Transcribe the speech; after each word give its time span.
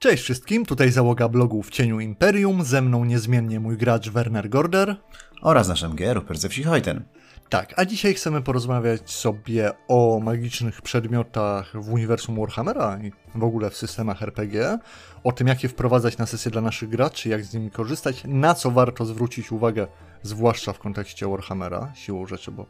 Cześć 0.00 0.22
wszystkim, 0.22 0.66
tutaj 0.66 0.92
załoga 0.92 1.28
blogu 1.28 1.62
w 1.62 1.70
cieniu 1.70 2.00
Imperium, 2.00 2.64
ze 2.64 2.82
mną 2.82 3.04
niezmiennie 3.04 3.60
mój 3.60 3.76
gracz 3.76 4.08
Werner 4.08 4.48
Gorder. 4.48 4.96
Oraz 5.42 5.68
nasz 5.68 5.82
MG 5.82 6.14
Rupert 6.14 6.40
ze 6.40 6.48
wsi 6.48 6.62
Hojten. 6.62 7.04
Tak, 7.48 7.74
a 7.76 7.84
dzisiaj 7.84 8.14
chcemy 8.14 8.42
porozmawiać 8.42 9.10
sobie 9.10 9.70
o 9.88 10.20
magicznych 10.22 10.82
przedmiotach 10.82 11.72
w 11.82 11.92
uniwersum 11.92 12.36
Warhammera 12.36 12.98
i 13.02 13.12
w 13.34 13.44
ogóle 13.44 13.70
w 13.70 13.76
systemach 13.76 14.22
RPG, 14.22 14.78
o 15.24 15.32
tym 15.32 15.46
jak 15.46 15.62
je 15.62 15.68
wprowadzać 15.68 16.18
na 16.18 16.26
sesję 16.26 16.50
dla 16.50 16.60
naszych 16.60 16.88
graczy, 16.88 17.28
jak 17.28 17.44
z 17.44 17.54
nimi 17.54 17.70
korzystać, 17.70 18.22
na 18.24 18.54
co 18.54 18.70
warto 18.70 19.04
zwrócić 19.06 19.52
uwagę, 19.52 19.86
zwłaszcza 20.22 20.72
w 20.72 20.78
kontekście 20.78 21.28
Warhammera, 21.28 21.92
siłą 21.94 22.26
rzeczy, 22.26 22.50
bo 22.50 22.66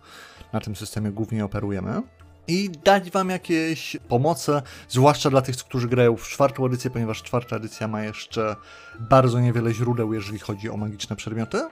na 0.53 0.61
tym 0.61 0.77
systemie 0.77 1.11
głównie 1.11 1.45
operujemy 1.45 2.03
i 2.49 2.71
dać 2.85 3.11
wam 3.11 3.31
jakieś 3.31 3.97
pomoce, 4.09 4.63
zwłaszcza 4.89 5.31
dla 5.31 5.43
tych, 5.43 5.57
którzy 5.57 5.89
grają 5.89 6.17
w 6.17 6.29
czwartą 6.29 6.67
edycję, 6.67 6.91
ponieważ 6.91 7.23
czwarta 7.23 7.57
edycja 7.57 7.89
ma 7.89 8.03
jeszcze 8.03 8.57
bardzo 9.01 9.41
niewiele 9.41 9.75
źródeł, 9.75 10.13
jeżeli 10.13 10.39
chodzi 10.39 10.71
o 10.71 10.77
magiczne 10.77 11.17
przedmioty. 11.17 11.69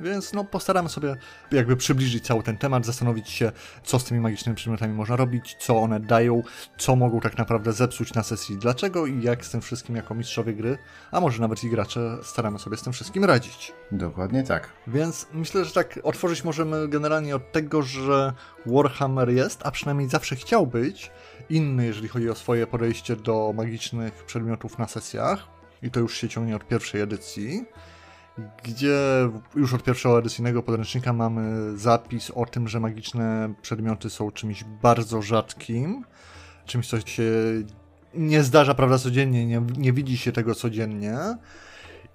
Więc 0.00 0.32
no, 0.32 0.44
postaramy 0.44 0.88
sobie 0.88 1.16
jakby 1.52 1.76
przybliżyć 1.76 2.26
cały 2.26 2.42
ten 2.42 2.58
temat, 2.58 2.86
zastanowić 2.86 3.30
się, 3.30 3.52
co 3.82 3.98
z 3.98 4.04
tymi 4.04 4.20
magicznymi 4.20 4.56
przedmiotami 4.56 4.94
można 4.94 5.16
robić, 5.16 5.56
co 5.60 5.76
one 5.76 6.00
dają, 6.00 6.42
co 6.78 6.96
mogą 6.96 7.20
tak 7.20 7.38
naprawdę 7.38 7.72
zepsuć 7.72 8.14
na 8.14 8.22
sesji, 8.22 8.56
dlaczego 8.56 9.06
i 9.06 9.22
jak 9.22 9.44
z 9.44 9.50
tym 9.50 9.60
wszystkim 9.60 9.96
jako 9.96 10.14
mistrzowie 10.14 10.54
gry, 10.54 10.78
a 11.10 11.20
może 11.20 11.40
nawet 11.40 11.64
i 11.64 11.70
gracze 11.70 12.18
staramy 12.22 12.58
sobie 12.58 12.76
z 12.76 12.82
tym 12.82 12.92
wszystkim 12.92 13.24
radzić. 13.24 13.72
Dokładnie 13.92 14.42
tak. 14.42 14.68
Więc 14.86 15.26
myślę, 15.32 15.64
że 15.64 15.72
tak 15.72 15.98
otworzyć 16.02 16.44
możemy 16.44 16.88
generalnie 16.88 17.36
od 17.36 17.52
tego, 17.52 17.82
że 17.82 18.32
Warhammer 18.66 19.30
jest, 19.30 19.60
a 19.64 19.70
przynajmniej 19.70 20.08
zawsze 20.08 20.36
chciał 20.36 20.66
być, 20.66 21.10
inny, 21.50 21.86
jeżeli 21.86 22.08
chodzi 22.08 22.30
o 22.30 22.34
swoje 22.34 22.66
podejście 22.66 23.16
do 23.16 23.52
magicznych 23.56 24.24
przedmiotów 24.24 24.78
na 24.78 24.88
sesjach. 24.88 25.46
I 25.82 25.90
to 25.90 26.00
już 26.00 26.16
się 26.16 26.28
ciągnie 26.28 26.56
od 26.56 26.68
pierwszej 26.68 27.00
edycji 27.00 27.64
gdzie 28.62 28.98
już 29.56 29.74
od 29.74 29.82
pierwszego 29.82 30.18
edycyjnego 30.18 30.62
podręcznika 30.62 31.12
mamy 31.12 31.78
zapis 31.78 32.30
o 32.30 32.46
tym, 32.46 32.68
że 32.68 32.80
magiczne 32.80 33.54
przedmioty 33.62 34.10
są 34.10 34.30
czymś 34.30 34.64
bardzo 34.82 35.22
rzadkim, 35.22 36.04
czymś, 36.66 36.88
co 36.88 37.00
się 37.00 37.32
nie 38.14 38.42
zdarza, 38.42 38.74
prawda, 38.74 38.98
codziennie, 38.98 39.46
nie, 39.46 39.62
nie 39.76 39.92
widzi 39.92 40.18
się 40.18 40.32
tego 40.32 40.54
codziennie. 40.54 41.18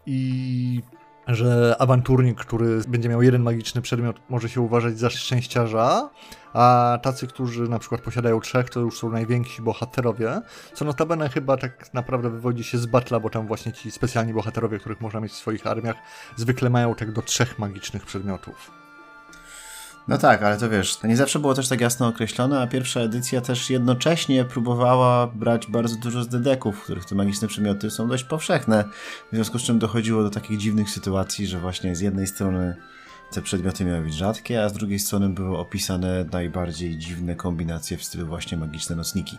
I 0.06 0.82
że 1.28 1.76
awanturnik, 1.80 2.38
który 2.40 2.82
będzie 2.88 3.10
miał 3.10 3.22
jeden 3.22 3.42
magiczny 3.42 3.82
przedmiot, 3.82 4.16
może 4.30 4.50
się 4.50 4.62
uważać 4.62 5.00
za 5.00 5.10
szczęściarza, 5.10 6.10
a 6.54 6.98
tacy, 7.02 7.28
którzy 7.28 7.70
na 7.70 7.80
przykład 7.80 8.02
posiadają 8.02 8.40
trzech, 8.40 8.70
to 8.70 8.80
już 8.80 8.98
są 9.00 9.10
najwięksi 9.10 9.62
bohaterowie, 9.62 10.42
co 10.74 10.86
notabene 10.86 11.30
chyba 11.30 11.58
tak 11.58 11.94
naprawdę 11.94 12.30
wywodzi 12.30 12.64
się 12.64 12.78
z 12.78 12.86
Batla, 12.86 13.20
bo 13.20 13.30
tam 13.30 13.48
właśnie 13.48 13.74
ci 13.74 13.92
specjalni 13.92 14.34
bohaterowie, 14.34 14.80
których 14.80 15.02
można 15.02 15.20
mieć 15.20 15.32
w 15.32 15.36
swoich 15.36 15.68
armiach, 15.68 15.96
zwykle 16.36 16.70
mają 16.70 16.96
tak 16.96 17.12
do 17.12 17.22
trzech 17.22 17.60
magicznych 17.60 18.06
przedmiotów. 18.06 18.83
No 20.08 20.18
tak, 20.18 20.44
ale 20.44 20.58
to 20.58 20.70
wiesz, 20.70 20.98
to 20.98 21.08
nie 21.08 21.18
zawsze 21.18 21.40
było 21.40 21.54
też 21.54 21.68
tak 21.68 21.82
jasno 21.82 22.08
określone, 22.08 22.62
a 22.62 22.68
pierwsza 22.68 23.00
edycja 23.00 23.42
też 23.42 23.70
jednocześnie 23.70 24.46
próbowała 24.46 25.28
brać 25.28 25.68
bardzo 25.68 25.96
dużo 25.96 26.24
z 26.24 26.28
dedeków, 26.28 26.84
których 26.84 27.06
te 27.06 27.16
magiczne 27.16 27.48
przedmioty 27.48 27.92
są 27.92 28.08
dość 28.08 28.24
powszechne, 28.24 28.84
w 29.32 29.36
związku 29.36 29.60
z 29.60 29.64
czym 29.64 29.80
dochodziło 29.80 30.24
do 30.24 30.30
takich 30.30 30.58
dziwnych 30.58 30.90
sytuacji, 30.90 31.48
że 31.48 31.60
właśnie 31.60 31.96
z 31.96 32.00
jednej 32.00 32.28
strony 32.28 32.76
te 33.32 33.42
przedmioty 33.42 33.86
miały 33.86 34.02
być 34.02 34.14
rzadkie, 34.14 34.64
a 34.64 34.70
z 34.70 34.74
drugiej 34.74 35.00
strony 35.00 35.30
były 35.30 35.58
opisane 35.58 36.26
najbardziej 36.32 36.98
dziwne 36.98 37.36
kombinacje 37.36 37.98
w 37.98 38.04
stylu 38.04 38.28
właśnie 38.28 38.58
magiczne 38.58 38.96
nocniki. 38.96 39.38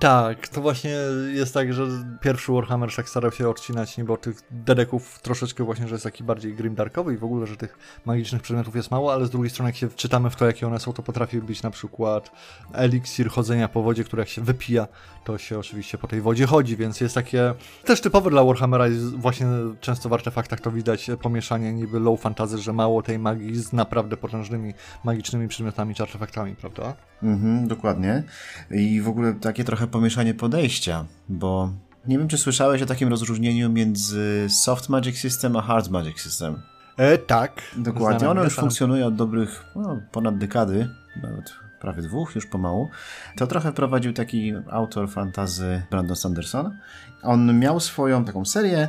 Tak, 0.00 0.48
to 0.48 0.60
właśnie 0.60 0.96
jest 1.32 1.54
tak, 1.54 1.72
że 1.72 1.86
pierwszy 2.20 2.52
Warhammer 2.52 2.94
tak 2.96 3.08
starał 3.08 3.32
się 3.32 3.48
odcinać 3.48 3.98
niby 3.98 4.18
tych 4.18 4.36
dedeków 4.50 5.18
troszeczkę 5.22 5.64
właśnie, 5.64 5.88
że 5.88 5.94
jest 5.94 6.04
taki 6.04 6.24
bardziej 6.24 6.54
grimdarkowy 6.54 7.14
i 7.14 7.16
w 7.16 7.24
ogóle, 7.24 7.46
że 7.46 7.56
tych 7.56 7.78
magicznych 8.04 8.42
przedmiotów 8.42 8.76
jest 8.76 8.90
mało, 8.90 9.12
ale 9.12 9.26
z 9.26 9.30
drugiej 9.30 9.50
strony 9.50 9.68
jak 9.68 9.76
się 9.76 9.88
wczytamy 9.88 10.30
w 10.30 10.36
to, 10.36 10.46
jakie 10.46 10.66
one 10.66 10.80
są, 10.80 10.92
to 10.92 11.02
potrafi 11.02 11.40
być 11.40 11.62
na 11.62 11.70
przykład 11.70 12.30
eliksir 12.72 13.30
chodzenia 13.30 13.68
po 13.68 13.82
wodzie, 13.82 14.04
który 14.04 14.20
jak 14.20 14.28
się 14.28 14.42
wypija, 14.42 14.88
to 15.24 15.38
się 15.38 15.58
oczywiście 15.58 15.98
po 15.98 16.08
tej 16.08 16.20
wodzie 16.20 16.46
chodzi, 16.46 16.76
więc 16.76 17.00
jest 17.00 17.14
takie 17.14 17.54
też 17.84 18.00
typowe 18.00 18.30
dla 18.30 18.44
Warhammera 18.44 18.88
jest 18.88 19.16
właśnie 19.16 19.46
często 19.80 20.08
w 20.08 20.12
artefaktach 20.12 20.60
to 20.60 20.70
widać 20.70 21.10
pomieszanie 21.22 21.72
niby 21.72 22.00
low 22.00 22.20
fantasy, 22.20 22.58
że 22.58 22.72
mało 22.72 23.02
tej 23.02 23.18
magii 23.18 23.56
z 23.56 23.72
naprawdę 23.72 24.16
potężnymi 24.16 24.74
magicznymi 25.04 25.48
przedmiotami 25.48 25.94
czy 25.94 26.02
artefaktami, 26.02 26.56
prawda? 26.56 26.94
Mhm, 27.22 27.68
dokładnie. 27.68 28.22
I 28.70 29.00
w 29.00 29.08
ogóle 29.08 29.34
takie 29.34 29.59
trochę 29.64 29.86
pomieszanie 29.86 30.34
podejścia, 30.34 31.04
bo 31.28 31.72
nie 32.06 32.18
wiem, 32.18 32.28
czy 32.28 32.38
słyszałeś 32.38 32.82
o 32.82 32.86
takim 32.86 33.08
rozróżnieniu 33.08 33.70
między 33.70 34.46
Soft 34.48 34.88
Magic 34.88 35.18
System 35.18 35.56
a 35.56 35.62
Hard 35.62 35.90
Magic 35.90 36.20
System. 36.20 36.62
E, 36.96 37.18
tak. 37.18 37.62
Dokładnie. 37.76 38.30
Ono 38.30 38.44
już 38.44 38.54
funkcjonuje 38.54 39.06
od 39.06 39.14
dobrych 39.14 39.64
no, 39.76 40.00
ponad 40.12 40.38
dekady, 40.38 40.88
nawet 41.22 41.54
prawie 41.80 42.02
dwóch 42.02 42.34
już 42.34 42.46
pomału. 42.46 42.88
To 43.36 43.46
trochę 43.46 43.72
prowadził 43.72 44.12
taki 44.12 44.52
autor 44.70 45.10
fantazy 45.10 45.82
Brandon 45.90 46.16
Sanderson. 46.16 46.78
On 47.22 47.58
miał 47.58 47.80
swoją 47.80 48.24
taką 48.24 48.44
serię, 48.44 48.88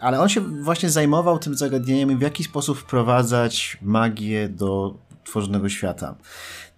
ale 0.00 0.20
on 0.20 0.28
się 0.28 0.40
właśnie 0.40 0.90
zajmował 0.90 1.38
tym 1.38 1.54
zagadnieniem, 1.54 2.18
w 2.18 2.22
jaki 2.22 2.44
sposób 2.44 2.78
wprowadzać 2.78 3.78
magię 3.82 4.48
do 4.48 4.94
tworzonego 5.24 5.68
świata. 5.68 6.14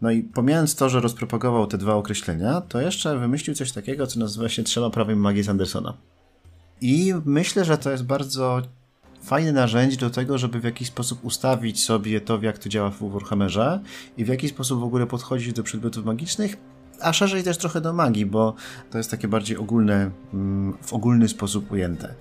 No 0.00 0.10
i 0.10 0.22
pomijając 0.22 0.76
to, 0.76 0.88
że 0.88 1.00
rozpropagował 1.00 1.66
te 1.66 1.78
dwa 1.78 1.94
określenia, 1.94 2.60
to 2.60 2.80
jeszcze 2.80 3.18
wymyślił 3.18 3.56
coś 3.56 3.72
takiego, 3.72 4.06
co 4.06 4.20
nazywa 4.20 4.48
się 4.48 4.62
trzema 4.62 4.90
prawem 4.90 5.18
magii 5.18 5.44
Sandersona. 5.44 5.94
I 6.80 7.14
myślę, 7.24 7.64
że 7.64 7.78
to 7.78 7.90
jest 7.90 8.04
bardzo 8.04 8.62
fajne 9.22 9.52
narzędzie 9.52 9.96
do 9.96 10.10
tego, 10.10 10.38
żeby 10.38 10.60
w 10.60 10.64
jakiś 10.64 10.88
sposób 10.88 11.24
ustawić 11.24 11.84
sobie 11.84 12.20
to, 12.20 12.38
jak 12.42 12.58
to 12.58 12.68
działa 12.68 12.90
w 12.90 13.12
Warhammerze 13.12 13.80
i 14.16 14.24
w 14.24 14.28
jaki 14.28 14.48
sposób 14.48 14.80
w 14.80 14.84
ogóle 14.84 15.06
podchodzić 15.06 15.52
do 15.52 15.62
przedmiotów 15.62 16.04
magicznych, 16.04 16.56
a 17.00 17.12
szerzej 17.12 17.42
też 17.42 17.58
trochę 17.58 17.80
do 17.80 17.92
magii, 17.92 18.26
bo 18.26 18.54
to 18.90 18.98
jest 18.98 19.10
takie 19.10 19.28
bardziej 19.28 19.56
ogólne, 19.56 20.10
mm, 20.34 20.76
w 20.82 20.92
ogólny 20.92 21.28
sposób 21.28 21.72
ujęte. 21.72 22.14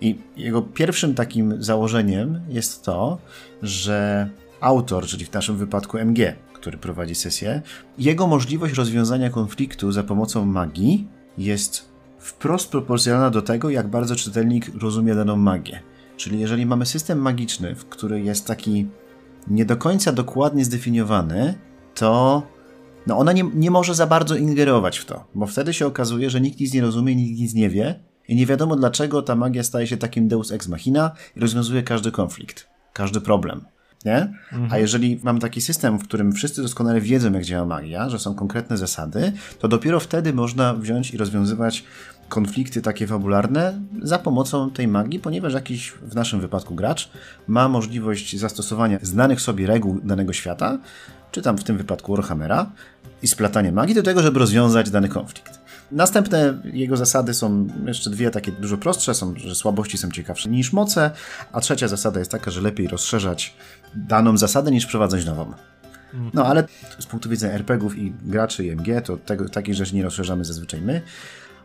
I 0.00 0.18
jego 0.36 0.62
pierwszym 0.62 1.14
takim 1.14 1.62
założeniem 1.62 2.40
jest 2.48 2.84
to, 2.84 3.18
że 3.62 4.30
autor, 4.60 5.06
czyli 5.06 5.24
w 5.24 5.32
naszym 5.32 5.56
wypadku 5.56 5.98
MG, 5.98 6.36
który 6.52 6.78
prowadzi 6.78 7.14
sesję, 7.14 7.62
jego 7.98 8.26
możliwość 8.26 8.74
rozwiązania 8.74 9.30
konfliktu 9.30 9.92
za 9.92 10.02
pomocą 10.02 10.46
magii 10.46 11.08
jest 11.38 11.88
wprost 12.18 12.70
proporcjonalna 12.70 13.30
do 13.30 13.42
tego, 13.42 13.70
jak 13.70 13.90
bardzo 13.90 14.16
czytelnik 14.16 14.70
rozumie 14.80 15.14
daną 15.14 15.36
magię. 15.36 15.80
Czyli 16.16 16.40
jeżeli 16.40 16.66
mamy 16.66 16.86
system 16.86 17.18
magiczny, 17.18 17.74
w 17.74 17.84
który 17.84 18.20
jest 18.20 18.46
taki 18.46 18.86
nie 19.48 19.64
do 19.64 19.76
końca 19.76 20.12
dokładnie 20.12 20.64
zdefiniowany, 20.64 21.54
to 21.94 22.42
no 23.06 23.18
ona 23.18 23.32
nie, 23.32 23.44
nie 23.54 23.70
może 23.70 23.94
za 23.94 24.06
bardzo 24.06 24.36
ingerować 24.36 24.98
w 24.98 25.04
to, 25.04 25.24
bo 25.34 25.46
wtedy 25.46 25.74
się 25.74 25.86
okazuje, 25.86 26.30
że 26.30 26.40
nikt 26.40 26.60
nic 26.60 26.74
nie 26.74 26.80
rozumie, 26.80 27.16
nikt 27.16 27.40
nic 27.40 27.54
nie 27.54 27.70
wie 27.70 28.00
i 28.28 28.36
nie 28.36 28.46
wiadomo 28.46 28.76
dlaczego 28.76 29.22
ta 29.22 29.36
magia 29.36 29.62
staje 29.62 29.86
się 29.86 29.96
takim 29.96 30.28
deus 30.28 30.52
ex 30.52 30.68
machina 30.68 31.10
i 31.36 31.40
rozwiązuje 31.40 31.82
każdy 31.82 32.10
konflikt, 32.10 32.68
każdy 32.92 33.20
problem 33.20 33.64
nie? 34.06 34.32
Mhm. 34.52 34.72
A 34.72 34.78
jeżeli 34.78 35.20
mamy 35.22 35.40
taki 35.40 35.60
system, 35.60 35.98
w 35.98 36.02
którym 36.02 36.32
wszyscy 36.32 36.62
doskonale 36.62 37.00
wiedzą, 37.00 37.32
jak 37.32 37.44
działa 37.44 37.66
magia, 37.66 38.08
że 38.08 38.18
są 38.18 38.34
konkretne 38.34 38.76
zasady, 38.76 39.32
to 39.58 39.68
dopiero 39.68 40.00
wtedy 40.00 40.32
można 40.32 40.74
wziąć 40.74 41.10
i 41.14 41.16
rozwiązywać 41.16 41.84
konflikty 42.28 42.82
takie 42.82 43.06
fabularne 43.06 43.80
za 44.02 44.18
pomocą 44.18 44.70
tej 44.70 44.88
magii, 44.88 45.18
ponieważ 45.18 45.54
jakiś, 45.54 45.90
w 45.90 46.14
naszym 46.14 46.40
wypadku 46.40 46.74
gracz, 46.74 47.10
ma 47.48 47.68
możliwość 47.68 48.38
zastosowania 48.38 48.98
znanych 49.02 49.40
sobie 49.40 49.66
reguł 49.66 50.00
danego 50.04 50.32
świata, 50.32 50.78
czy 51.32 51.42
tam 51.42 51.58
w 51.58 51.64
tym 51.64 51.78
wypadku 51.78 52.16
Warhammera, 52.16 52.72
i 53.22 53.28
splatania 53.28 53.72
magii 53.72 53.94
do 53.94 54.02
tego, 54.02 54.22
żeby 54.22 54.38
rozwiązać 54.38 54.90
dany 54.90 55.08
konflikt. 55.08 55.60
Następne 55.92 56.60
jego 56.64 56.96
zasady 56.96 57.34
są 57.34 57.68
jeszcze 57.86 58.10
dwie 58.10 58.30
takie 58.30 58.52
dużo 58.52 58.76
prostsze, 58.76 59.14
są, 59.14 59.34
że 59.36 59.54
słabości 59.54 59.98
są 59.98 60.10
ciekawsze 60.10 60.48
niż 60.48 60.72
moce, 60.72 61.10
a 61.52 61.60
trzecia 61.60 61.88
zasada 61.88 62.18
jest 62.18 62.30
taka, 62.30 62.50
że 62.50 62.60
lepiej 62.60 62.88
rozszerzać 62.88 63.54
daną 63.94 64.36
zasadę 64.36 64.70
niż 64.70 64.84
wprowadzać 64.84 65.26
nową. 65.26 65.52
No 66.34 66.46
ale 66.46 66.64
z 66.98 67.06
punktu 67.06 67.28
widzenia 67.28 67.54
RPGów 67.54 67.98
i 67.98 68.12
graczy 68.22 68.64
i 68.66 68.70
MG, 68.70 69.02
to 69.04 69.16
tego, 69.16 69.48
takich 69.48 69.74
rzeczy 69.74 69.94
nie 69.94 70.02
rozszerzamy 70.02 70.44
zazwyczaj 70.44 70.80
my, 70.80 71.02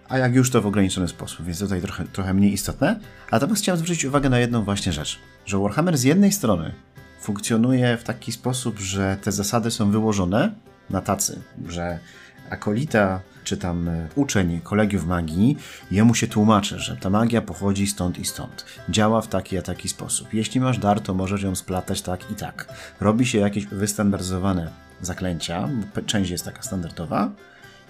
a 0.10 0.18
jak 0.18 0.36
już 0.36 0.52
to 0.52 0.62
w 0.62 0.66
ograniczony 0.66 1.08
sposób, 1.08 1.46
więc 1.46 1.60
tutaj 1.60 1.82
trochę, 1.82 2.06
trochę 2.06 2.34
mniej 2.34 2.54
istotne. 2.54 3.00
Natomiast 3.32 3.62
chciałem 3.62 3.80
zwrócić 3.80 4.06
uwagę 4.06 4.30
na 4.30 4.40
jedną 4.40 4.64
właśnie 4.64 4.94
rzecz, 4.94 5.20
że 5.46 5.58
Warhammer 5.58 5.98
z 5.98 6.04
jednej 6.04 6.32
strony 6.32 6.72
funkcjonuje 7.22 7.98
w 7.98 8.04
taki 8.04 8.32
sposób, 8.32 8.80
że 8.80 9.18
te 9.24 9.32
zasady 9.32 9.72
są 9.72 9.92
wyłożone 9.92 10.52
na 10.90 11.02
tacy, 11.02 11.42
że 11.68 12.00
akolita 12.50 13.22
czy 13.44 13.58
tam 13.58 13.88
e, 13.88 14.08
uczeń 14.16 14.62
kolegiów 14.64 15.06
magii, 15.06 15.58
jemu 15.92 16.16
się 16.16 16.28
tłumaczy, 16.28 16.80
że 16.80 16.98
ta 16.98 17.10
magia 17.10 17.42
pochodzi 17.42 17.88
stąd 17.88 18.20
i 18.20 18.26
stąd. 18.26 18.66
Działa 18.90 19.22
w 19.22 19.28
taki 19.28 19.58
a 19.58 19.62
taki 19.62 19.90
sposób. 19.90 20.34
Jeśli 20.34 20.62
masz 20.62 20.78
dar, 20.78 21.02
to 21.02 21.14
możesz 21.14 21.44
ją 21.44 21.56
splatać 21.56 22.02
tak 22.02 22.32
i 22.32 22.36
tak. 22.36 22.74
Robi 23.00 23.26
się 23.26 23.38
jakieś 23.38 23.66
wystandaryzowane 23.66 24.72
zaklęcia, 25.02 25.70
część 26.06 26.32
jest 26.32 26.46
taka 26.46 26.62
standardowa 26.62 27.32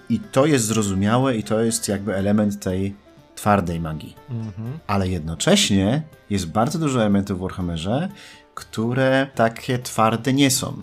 i 0.08 0.20
to 0.20 0.46
jest 0.46 0.64
zrozumiałe 0.64 1.36
i 1.36 1.42
to 1.42 1.60
jest 1.60 1.88
jakby 1.88 2.14
element 2.14 2.60
tej 2.60 2.94
twardej 3.34 3.80
magii. 3.80 4.16
Mhm. 4.30 4.78
Ale 4.86 5.08
jednocześnie 5.08 6.02
jest 6.30 6.46
bardzo 6.46 6.78
dużo 6.78 7.00
elementów 7.00 7.38
w 7.38 7.42
Warhammerze, 7.42 8.08
które 8.54 9.26
takie 9.34 9.78
twarde 9.78 10.32
nie 10.32 10.50
są. 10.50 10.82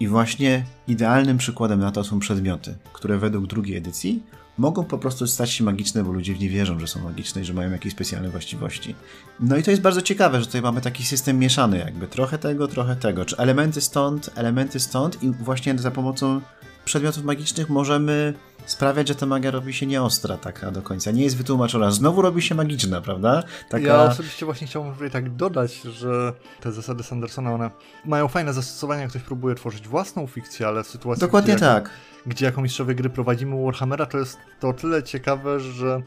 I 0.00 0.08
właśnie 0.08 0.64
idealnym 0.88 1.38
przykładem 1.38 1.80
na 1.80 1.92
to 1.92 2.04
są 2.04 2.18
przedmioty, 2.18 2.74
które 2.92 3.18
według 3.18 3.46
drugiej 3.46 3.76
edycji 3.76 4.22
mogą 4.58 4.84
po 4.84 4.98
prostu 4.98 5.26
stać 5.26 5.50
się 5.50 5.64
magiczne, 5.64 6.04
bo 6.04 6.12
ludzie 6.12 6.34
w 6.34 6.40
nie 6.40 6.48
wierzą, 6.48 6.80
że 6.80 6.86
są 6.86 7.02
magiczne 7.02 7.40
i 7.40 7.44
że 7.44 7.54
mają 7.54 7.70
jakieś 7.70 7.92
specjalne 7.92 8.28
właściwości. 8.28 8.94
No 9.40 9.56
i 9.56 9.62
to 9.62 9.70
jest 9.70 9.82
bardzo 9.82 10.02
ciekawe, 10.02 10.40
że 10.40 10.46
tutaj 10.46 10.62
mamy 10.62 10.80
taki 10.80 11.04
system 11.04 11.38
mieszany, 11.38 11.78
jakby 11.78 12.08
trochę 12.08 12.38
tego, 12.38 12.68
trochę 12.68 12.96
tego. 12.96 13.24
Czy 13.24 13.36
elementy 13.36 13.80
stąd, 13.80 14.30
elementy 14.34 14.80
stąd 14.80 15.22
i 15.22 15.30
właśnie 15.30 15.78
za 15.78 15.90
pomocą 15.90 16.40
przedmiotów 16.88 17.24
magicznych 17.24 17.68
możemy 17.68 18.34
sprawiać, 18.66 19.08
że 19.08 19.14
ta 19.14 19.26
magia 19.26 19.50
robi 19.50 19.74
się 19.74 19.86
nieostra 19.86 20.36
taka 20.36 20.70
do 20.70 20.82
końca. 20.82 21.10
Nie 21.10 21.24
jest 21.24 21.36
wytłumaczona. 21.36 21.90
Znowu 21.90 22.22
robi 22.22 22.42
się 22.42 22.54
magiczna, 22.54 23.00
prawda? 23.00 23.42
Taka... 23.68 23.86
Ja 23.86 24.02
osobiście 24.02 24.46
właśnie 24.46 24.66
chciałbym 24.66 24.92
tutaj 24.92 25.10
tak 25.10 25.36
dodać, 25.36 25.80
że 25.82 26.32
te 26.60 26.72
zasady 26.72 27.02
Sandersona, 27.02 27.52
one 27.52 27.70
mają 28.04 28.28
fajne 28.28 28.52
zastosowania, 28.52 29.00
jak 29.02 29.10
ktoś 29.10 29.22
próbuje 29.22 29.54
tworzyć 29.54 29.88
własną 29.88 30.26
fikcję, 30.26 30.66
ale 30.66 30.84
w 30.84 30.86
sytuacji, 30.88 31.20
Dokładnie 31.20 31.54
gdzie, 31.54 31.64
tak. 31.64 31.90
gdzie 32.26 32.44
jako 32.44 32.62
mistrzowie 32.62 32.94
gry 32.94 33.10
prowadzimy 33.10 33.64
Warhammera, 33.64 34.06
to 34.06 34.18
jest 34.18 34.38
to 34.60 34.68
o 34.68 34.72
tyle 34.72 35.02
ciekawe, 35.02 35.60
że 35.60 36.02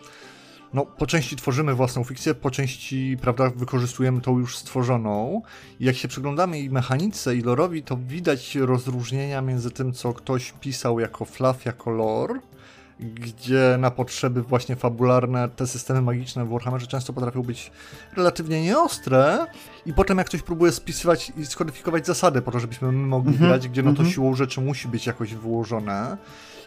no, 0.73 0.85
po 0.85 1.07
części 1.07 1.35
tworzymy 1.35 1.73
własną 1.73 2.03
fikcję, 2.03 2.35
po 2.35 2.51
części, 2.51 3.17
prawda, 3.21 3.49
wykorzystujemy 3.55 4.21
tą 4.21 4.39
już 4.39 4.57
stworzoną. 4.57 5.41
I 5.79 5.85
jak 5.85 5.95
się 5.95 6.07
przyglądamy 6.07 6.59
i 6.59 6.69
mechanice, 6.69 7.35
i 7.35 7.41
lorowi, 7.41 7.83
to 7.83 7.97
widać 7.97 8.55
rozróżnienia 8.55 9.41
między 9.41 9.71
tym, 9.71 9.93
co 9.93 10.13
ktoś 10.13 10.53
pisał 10.61 10.99
jako 10.99 11.25
fluff, 11.25 11.65
jako 11.65 11.91
lore, 11.91 12.39
gdzie 12.99 13.75
na 13.79 13.91
potrzeby 13.91 14.41
właśnie 14.41 14.75
fabularne 14.75 15.49
te 15.49 15.67
systemy 15.67 16.01
magiczne 16.01 16.45
w 16.45 16.49
Warhammerze 16.49 16.87
często 16.87 17.13
potrafią 17.13 17.41
być 17.43 17.71
relatywnie 18.15 18.63
nieostre 18.63 19.45
i 19.85 19.93
potem 19.93 20.17
jak 20.17 20.27
ktoś 20.27 20.41
próbuje 20.41 20.71
spisywać 20.71 21.31
i 21.37 21.45
skodyfikować 21.45 22.05
zasady 22.05 22.41
po 22.41 22.51
to, 22.51 22.59
żebyśmy 22.59 22.91
mogli 22.91 23.29
mm 23.29 23.41
-hmm, 23.41 23.47
grać, 23.47 23.67
gdzie 23.67 23.83
no 23.83 23.93
to 23.93 23.99
mm 23.99 24.11
-hmm. 24.11 24.13
siłą 24.13 24.35
rzeczy 24.35 24.61
musi 24.61 24.87
być 24.87 25.07
jakoś 25.07 25.33
wyłożone, 25.33 26.17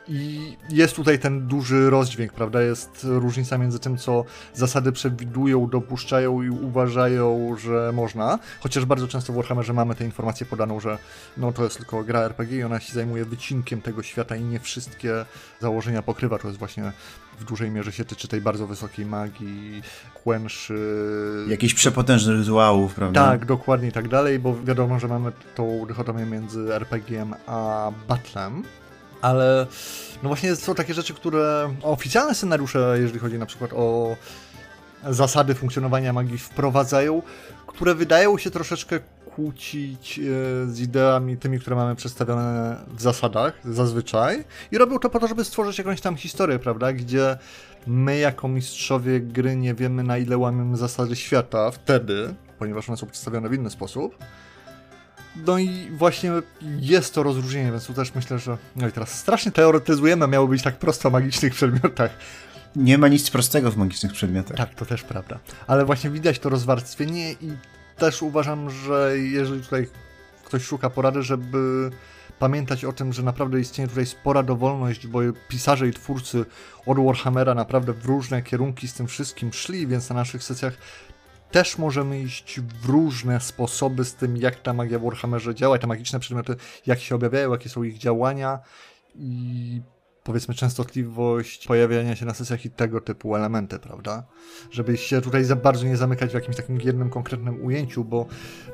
i 0.08 0.56
jest 0.70 0.96
tutaj 0.96 1.18
ten 1.18 1.46
duży 1.46 1.90
rozdźwięk, 1.90 2.32
prawda? 2.32 2.62
Jest 2.62 3.06
różnica 3.08 3.58
między 3.58 3.78
tym, 3.78 3.96
co 3.96 4.24
zasady 4.54 4.92
przewidują, 4.92 5.66
dopuszczają 5.66 6.42
i 6.42 6.50
uważają, 6.50 7.56
że 7.58 7.92
można. 7.94 8.38
Chociaż 8.60 8.84
bardzo 8.84 9.08
często 9.08 9.32
w 9.32 9.36
Warhammerze 9.36 9.72
mamy 9.72 9.94
tę 9.94 10.04
informację 10.04 10.46
podaną, 10.46 10.80
że 10.80 10.98
no 11.36 11.52
to 11.52 11.64
jest 11.64 11.76
tylko 11.76 12.04
gra 12.04 12.20
RPG 12.20 12.58
i 12.58 12.62
ona 12.62 12.80
się 12.80 12.92
zajmuje 12.92 13.24
wycinkiem 13.24 13.80
tego 13.80 14.02
świata 14.02 14.36
i 14.36 14.44
nie 14.44 14.60
wszystkie 14.60 15.24
założenia 15.60 16.02
pokrywa. 16.02 16.38
To 16.38 16.48
jest 16.48 16.58
właśnie 16.58 16.92
w 17.40 17.44
dużej 17.44 17.70
mierze 17.70 17.92
się 17.92 18.04
tyczy 18.04 18.28
tej 18.28 18.40
bardzo 18.40 18.66
wysokiej 18.66 19.06
magii, 19.06 19.82
kłęszy. 20.14 21.44
Jakichś 21.48 21.74
przepotężnych 21.74 22.38
rytuałów, 22.38 22.94
prawda? 22.94 23.24
Tak, 23.24 23.46
dokładnie 23.46 23.88
i 23.88 23.92
tak 23.92 24.08
dalej, 24.08 24.38
bo 24.38 24.56
wiadomo, 24.64 24.98
że 24.98 25.08
mamy 25.08 25.32
tą 25.54 25.86
dychotomię 25.86 26.26
między 26.26 26.74
RPG-iem 26.74 27.34
a 27.46 27.90
battlem 28.08 28.62
ale 29.24 29.66
no 30.22 30.28
właśnie 30.28 30.56
są 30.56 30.74
takie 30.74 30.94
rzeczy, 30.94 31.14
które 31.14 31.74
oficjalne 31.82 32.34
scenariusze, 32.34 32.96
jeżeli 33.00 33.18
chodzi 33.18 33.38
na 33.38 33.46
przykład 33.46 33.72
o 33.72 34.16
zasady 35.10 35.54
funkcjonowania 35.54 36.12
magii, 36.12 36.38
wprowadzają, 36.38 37.22
które 37.66 37.94
wydają 37.94 38.38
się 38.38 38.50
troszeczkę 38.50 39.00
kłócić 39.34 40.18
e, 40.18 40.22
z 40.66 40.80
ideami 40.80 41.36
tymi, 41.36 41.60
które 41.60 41.76
mamy 41.76 41.96
przedstawione 41.96 42.76
w 42.96 43.02
zasadach 43.02 43.54
zazwyczaj 43.64 44.44
i 44.72 44.78
robią 44.78 44.98
to 44.98 45.10
po 45.10 45.20
to, 45.20 45.28
żeby 45.28 45.44
stworzyć 45.44 45.78
jakąś 45.78 46.00
tam 46.00 46.16
historię, 46.16 46.58
prawda, 46.58 46.92
gdzie 46.92 47.38
my 47.86 48.18
jako 48.18 48.48
mistrzowie 48.48 49.20
gry 49.20 49.56
nie 49.56 49.74
wiemy 49.74 50.02
na 50.02 50.18
ile 50.18 50.38
łamiemy 50.38 50.76
zasady 50.76 51.16
świata 51.16 51.70
wtedy, 51.70 52.34
ponieważ 52.58 52.88
one 52.88 52.98
są 52.98 53.06
przedstawione 53.06 53.48
w 53.48 53.54
inny 53.54 53.70
sposób, 53.70 54.16
no 55.46 55.58
i 55.58 55.90
właśnie 55.90 56.32
jest 56.80 57.14
to 57.14 57.22
rozróżnienie, 57.22 57.70
więc 57.70 57.86
tu 57.86 57.94
też 57.94 58.14
myślę, 58.14 58.38
że. 58.38 58.58
No 58.76 58.88
i 58.88 58.92
teraz 58.92 59.18
strasznie 59.18 59.52
teoretyzujemy, 59.52 60.28
miało 60.28 60.48
być 60.48 60.62
tak 60.62 60.78
prosto 60.78 61.08
o 61.08 61.12
magicznych 61.12 61.54
przedmiotach. 61.54 62.10
Nie 62.76 62.98
ma 62.98 63.08
nic 63.08 63.30
prostego 63.30 63.70
w 63.70 63.76
magicznych 63.76 64.12
przedmiotach. 64.12 64.56
Tak, 64.56 64.74
to 64.74 64.86
też 64.86 65.02
prawda. 65.02 65.38
Ale 65.66 65.84
właśnie 65.84 66.10
widać 66.10 66.38
to 66.38 66.48
rozwarstwienie 66.48 67.32
i 67.32 67.52
też 67.96 68.22
uważam, 68.22 68.70
że 68.70 69.18
jeżeli 69.18 69.62
tutaj 69.62 69.86
ktoś 70.44 70.64
szuka 70.64 70.90
porady, 70.90 71.22
żeby 71.22 71.90
pamiętać 72.38 72.84
o 72.84 72.92
tym, 72.92 73.12
że 73.12 73.22
naprawdę 73.22 73.60
istnieje 73.60 73.88
tutaj 73.88 74.06
spora 74.06 74.42
dowolność, 74.42 75.06
bo 75.06 75.20
pisarze 75.48 75.88
i 75.88 75.92
twórcy 75.92 76.44
od 76.86 76.98
Warhammera 76.98 77.54
naprawdę 77.54 77.92
w 77.92 78.04
różne 78.04 78.42
kierunki 78.42 78.88
z 78.88 78.94
tym 78.94 79.06
wszystkim 79.06 79.52
szli, 79.52 79.86
więc 79.86 80.08
na 80.08 80.14
naszych 80.14 80.42
sesjach 80.42 80.74
też 81.54 81.78
możemy 81.78 82.20
iść 82.20 82.60
w 82.60 82.88
różne 82.88 83.40
sposoby 83.40 84.04
z 84.04 84.14
tym, 84.14 84.36
jak 84.36 84.60
ta 84.60 84.72
magia 84.72 84.98
w 84.98 85.02
Warhammerze 85.02 85.54
działa, 85.54 85.78
te 85.78 85.86
magiczne 85.86 86.20
przedmioty, 86.20 86.56
jak 86.86 87.00
się 87.00 87.14
objawiają, 87.14 87.52
jakie 87.52 87.68
są 87.68 87.82
ich 87.82 87.98
działania 87.98 88.58
i 89.14 89.80
powiedzmy 90.24 90.54
częstotliwość 90.54 91.66
pojawiania 91.66 92.16
się 92.16 92.26
na 92.26 92.34
sesjach 92.34 92.64
i 92.64 92.70
tego 92.70 93.00
typu 93.00 93.36
elementy, 93.36 93.78
prawda? 93.78 94.22
Żeby 94.70 94.96
się 94.96 95.20
tutaj 95.20 95.44
za 95.44 95.56
bardzo 95.56 95.86
nie 95.86 95.96
zamykać 95.96 96.30
w 96.30 96.34
jakimś 96.34 96.56
takim 96.56 96.80
jednym 96.80 97.10
konkretnym 97.10 97.64
ujęciu, 97.64 98.04
bo 98.04 98.26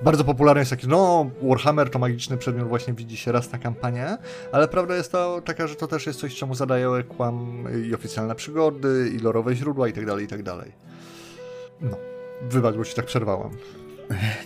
bardzo 0.03 0.25
popularne 0.25 0.61
jest 0.61 0.71
takie, 0.71 0.87
no 0.87 1.31
Warhammer 1.43 1.91
to 1.91 1.99
magiczny 1.99 2.37
przedmiot 2.37 2.69
właśnie 2.69 2.95
widzi 2.95 3.17
się 3.17 3.33
raz 3.33 3.53
na 3.53 3.59
kampanię, 3.59 4.17
ale 4.53 4.69
prawda 4.69 4.97
jest 4.97 5.13
to 5.13 5.43
taka, 5.45 5.67
że 5.67 5.75
to 5.77 5.87
też 5.87 6.07
jest 6.07 6.21
coś, 6.21 6.35
czemu 6.35 6.55
zadają 6.55 7.05
kłam 7.05 7.65
i 7.85 7.95
oficjalne 7.95 8.35
przygody, 8.35 9.11
i 9.15 9.19
lorowe 9.19 9.57
źródła 9.57 9.89
i 9.89 9.93
tak 9.93 10.07
dalej, 10.07 10.25
i 10.25 10.29
tak. 10.29 10.41
No. 11.81 12.10
Wybacz, 12.43 12.77
bo 12.77 12.85
ci 12.85 12.95
tak 12.95 13.07
przerwałem. 13.07 13.51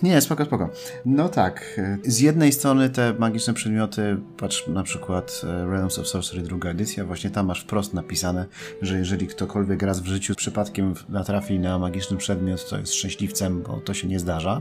Nie, 0.03 0.21
spoko, 0.21 0.45
spoko. 0.45 0.71
No 1.07 1.29
tak, 1.29 1.81
z 2.05 2.21
jednej 2.21 2.53
strony 2.53 2.91
te 2.91 3.15
magiczne 3.19 3.55
przedmioty, 3.55 4.17
patrz 4.37 4.67
na 4.67 4.83
przykład 4.83 5.41
e, 5.45 5.67
Realms 5.67 5.99
of 5.99 6.09
Sorcery 6.09 6.43
druga 6.43 6.71
edycja, 6.71 7.05
właśnie 7.05 7.31
tam 7.31 7.47
masz 7.47 7.63
wprost 7.63 7.95
napisane, 7.95 8.47
że 8.83 8.99
jeżeli 8.99 9.27
ktokolwiek 9.27 9.83
raz 9.83 10.01
w 10.01 10.07
życiu 10.07 10.35
przypadkiem 10.35 10.95
natrafi 11.09 11.59
na 11.59 11.79
magiczny 11.79 12.17
przedmiot, 12.17 12.69
to 12.69 12.79
jest 12.79 12.95
szczęśliwcem, 12.95 13.63
bo 13.63 13.77
to 13.77 13.95
się 13.95 14.09
nie 14.09 14.19
zdarza. 14.19 14.61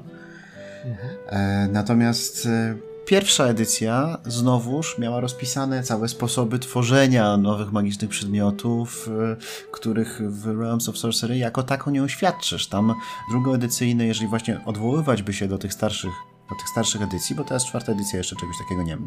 Mhm. 0.85 1.09
E, 1.27 1.67
natomiast 1.71 2.45
e, 2.45 2.75
Pierwsza 3.05 3.45
edycja 3.45 4.17
znowuż 4.25 4.97
miała 4.97 5.19
rozpisane 5.19 5.83
całe 5.83 6.07
sposoby 6.07 6.59
tworzenia 6.59 7.37
nowych 7.37 7.71
magicznych 7.71 8.09
przedmiotów, 8.09 9.07
y, 9.07 9.71
których 9.71 10.21
w 10.31 10.61
Realms 10.61 10.89
of 10.89 10.97
Sorcery 10.97 11.37
jako 11.37 11.63
tako 11.63 11.91
nie 11.91 12.03
oświadczysz. 12.03 12.67
Tam 12.67 12.93
drugoedycyjne, 13.31 14.05
jeżeli 14.05 14.27
właśnie 14.27 14.65
odwoływać 14.65 15.23
by 15.23 15.33
się 15.33 15.47
do 15.47 15.57
tych 15.57 15.73
starszych, 15.73 16.11
do 16.49 16.55
tych 16.55 16.69
starszych 16.69 17.01
edycji, 17.01 17.35
bo 17.35 17.43
teraz 17.43 17.65
czwarta 17.65 17.91
edycja 17.91 18.17
jeszcze 18.17 18.35
czegoś 18.35 18.57
takiego 18.57 18.83
nie, 18.83 18.97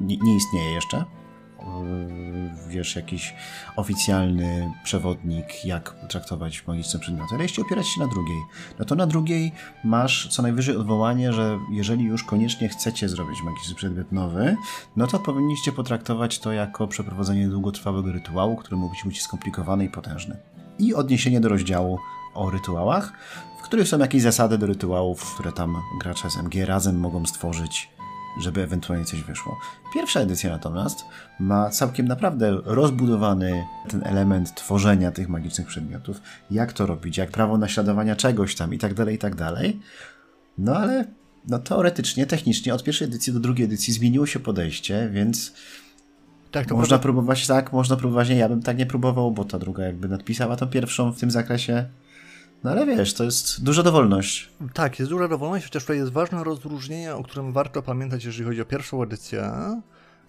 nie, 0.00 0.16
nie 0.16 0.36
istnieje 0.36 0.72
jeszcze, 0.72 1.04
wiesz, 2.68 2.96
jakiś 2.96 3.34
oficjalny 3.76 4.72
przewodnik, 4.84 5.64
jak 5.64 5.94
traktować 6.08 6.66
magiczne 6.66 7.00
przedmioty, 7.00 7.34
ale 7.34 7.42
jeśli 7.42 7.62
opierać 7.62 7.88
się 7.88 8.00
na 8.00 8.06
drugiej, 8.06 8.42
no 8.78 8.84
to 8.84 8.94
na 8.94 9.06
drugiej 9.06 9.52
masz 9.84 10.28
co 10.28 10.42
najwyżej 10.42 10.76
odwołanie, 10.76 11.32
że 11.32 11.58
jeżeli 11.70 12.04
już 12.04 12.24
koniecznie 12.24 12.68
chcecie 12.68 13.08
zrobić 13.08 13.42
magiczny 13.42 13.74
przedmiot 13.74 14.12
nowy, 14.12 14.56
no 14.96 15.06
to 15.06 15.18
powinniście 15.18 15.72
potraktować 15.72 16.38
to 16.38 16.52
jako 16.52 16.88
przeprowadzenie 16.88 17.48
długotrwałego 17.48 18.12
rytuału, 18.12 18.56
który 18.56 18.76
mógł 18.76 18.94
być 19.04 19.22
skomplikowany 19.22 19.84
i 19.84 19.88
potężny. 19.88 20.36
I 20.78 20.94
odniesienie 20.94 21.40
do 21.40 21.48
rozdziału 21.48 21.98
o 22.34 22.50
rytuałach, 22.50 23.12
w 23.58 23.62
których 23.62 23.88
są 23.88 23.98
jakieś 23.98 24.22
zasady 24.22 24.58
do 24.58 24.66
rytuałów, 24.66 25.34
które 25.34 25.52
tam 25.52 25.76
gracze 26.00 26.30
SMG 26.30 26.66
razem 26.66 27.00
mogą 27.00 27.26
stworzyć 27.26 27.90
żeby 28.40 28.62
ewentualnie 28.62 29.04
coś 29.04 29.22
wyszło. 29.22 29.58
Pierwsza 29.94 30.20
edycja 30.20 30.50
natomiast 30.50 31.04
ma 31.40 31.70
całkiem 31.70 32.08
naprawdę 32.08 32.58
rozbudowany 32.64 33.64
ten 33.88 34.02
element 34.06 34.54
tworzenia 34.54 35.12
tych 35.12 35.28
magicznych 35.28 35.66
przedmiotów, 35.66 36.20
jak 36.50 36.72
to 36.72 36.86
robić, 36.86 37.16
jak 37.16 37.30
prawo 37.30 37.58
naśladowania 37.58 38.16
czegoś 38.16 38.54
tam 38.54 38.74
i 38.74 38.78
tak 38.78 38.94
dalej, 38.94 39.14
i 39.14 39.18
tak 39.18 39.34
dalej. 39.34 39.80
No 40.58 40.76
ale 40.76 41.04
no 41.48 41.58
teoretycznie, 41.58 42.26
technicznie 42.26 42.74
od 42.74 42.84
pierwszej 42.84 43.08
edycji 43.08 43.32
do 43.32 43.40
drugiej 43.40 43.64
edycji 43.64 43.92
zmieniło 43.92 44.26
się 44.26 44.40
podejście, 44.40 45.10
więc 45.12 45.52
tak, 46.50 46.66
to 46.66 46.76
można 46.76 46.98
próbować 46.98 47.46
tak, 47.46 47.72
można 47.72 47.96
próbować 47.96 48.28
nie, 48.28 48.36
ja 48.36 48.48
bym 48.48 48.62
tak 48.62 48.78
nie 48.78 48.86
próbował, 48.86 49.32
bo 49.32 49.44
ta 49.44 49.58
druga 49.58 49.84
jakby 49.84 50.08
nadpisała 50.08 50.56
tą 50.56 50.66
pierwszą 50.66 51.12
w 51.12 51.20
tym 51.20 51.30
zakresie 51.30 51.86
no 52.64 52.70
ale 52.70 52.86
wiesz, 52.86 53.14
to 53.14 53.24
jest 53.24 53.64
duża 53.64 53.82
dowolność. 53.82 54.50
Tak, 54.74 54.98
jest 54.98 55.10
duża 55.10 55.28
dowolność, 55.28 55.64
chociaż 55.64 55.82
tutaj 55.82 55.96
jest 55.96 56.12
ważne 56.12 56.44
rozróżnienie, 56.44 57.14
o 57.14 57.22
którym 57.22 57.52
warto 57.52 57.82
pamiętać, 57.82 58.24
jeżeli 58.24 58.44
chodzi 58.44 58.60
o 58.62 58.64
pierwszą 58.64 59.02
edycję, 59.02 59.52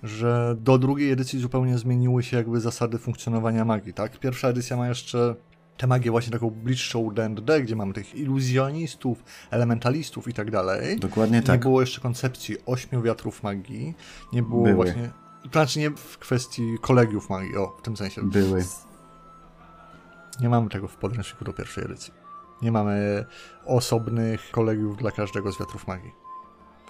że 0.04 0.56
do 0.60 0.78
drugiej 0.78 1.12
edycji 1.12 1.40
zupełnie 1.40 1.78
zmieniły 1.78 2.24
się 2.24 2.38
jakby 2.38 2.60
zasady 2.60 2.98
funkcjonowania 2.98 3.66
magii, 3.66 3.94
tak? 3.94 4.20
Pierwsza 4.20 4.48
edycja 4.48 4.78
ma 4.78 4.88
jeszcze 4.88 5.36
tę 5.78 5.88
magię 5.88 6.12
właśnie 6.12 6.32
taką 6.32 6.50
bliższą 6.50 7.10
D&D, 7.10 7.62
gdzie 7.62 7.76
mamy 7.76 7.94
tych 7.94 8.16
iluzjonistów, 8.16 9.24
elementalistów 9.52 10.28
i 10.28 10.34
tak 10.34 10.52
dalej. 10.52 11.00
Dokładnie 11.00 11.42
tak. 11.42 11.56
Nie 11.56 11.60
było 11.60 11.82
jeszcze 11.82 12.02
koncepcji 12.02 12.58
ośmiu 12.66 13.02
wiatrów 13.02 13.44
magii, 13.44 13.94
nie 14.34 14.44
było 14.44 14.64
Były. 14.64 14.76
właśnie... 14.76 15.12
To 15.44 15.50
znaczy 15.50 15.80
nie 15.80 15.90
w 15.90 16.18
kwestii 16.18 16.78
kolegiów 16.82 17.30
magii, 17.30 17.58
o, 17.58 17.78
w 17.80 17.82
tym 17.82 17.98
sensie. 17.98 18.22
Były. 18.24 18.66
Nie 20.42 20.50
mamy 20.50 20.70
tego 20.70 20.88
w 20.88 20.96
podręczniku 20.96 21.46
do 21.46 21.54
pierwszej 21.54 21.84
edycji. 21.84 22.23
Nie 22.62 22.72
mamy 22.72 23.26
osobnych 23.66 24.52
kolegiów 24.52 24.98
dla 24.98 25.12
każdego 25.12 25.52
z 25.52 25.60
wiatrów 25.60 25.88
magii. 25.88 26.12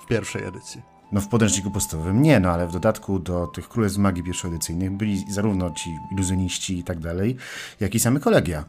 W 0.04 0.08
pierwszej 0.08 0.44
edycji. 0.44 0.82
No 1.12 1.22
w 1.22 1.28
podręczniku 1.28 1.72
podstawowym 1.72 2.22
nie, 2.22 2.40
no 2.40 2.52
ale 2.52 2.68
w 2.68 2.72
dodatku 2.72 3.20
do 3.20 3.48
tych 3.48 3.70
Królestw 3.70 3.98
Magii 3.98 4.24
pierwszoedycyjnych 4.24 4.92
byli 4.92 5.26
zarówno 5.32 5.72
ci 5.72 5.98
iluzjoniści 6.12 6.80
i 6.80 6.84
tak 6.84 7.00
dalej, 7.00 7.38
jak 7.80 7.96
i 7.96 8.00
same 8.00 8.20
kolegia. 8.20 8.66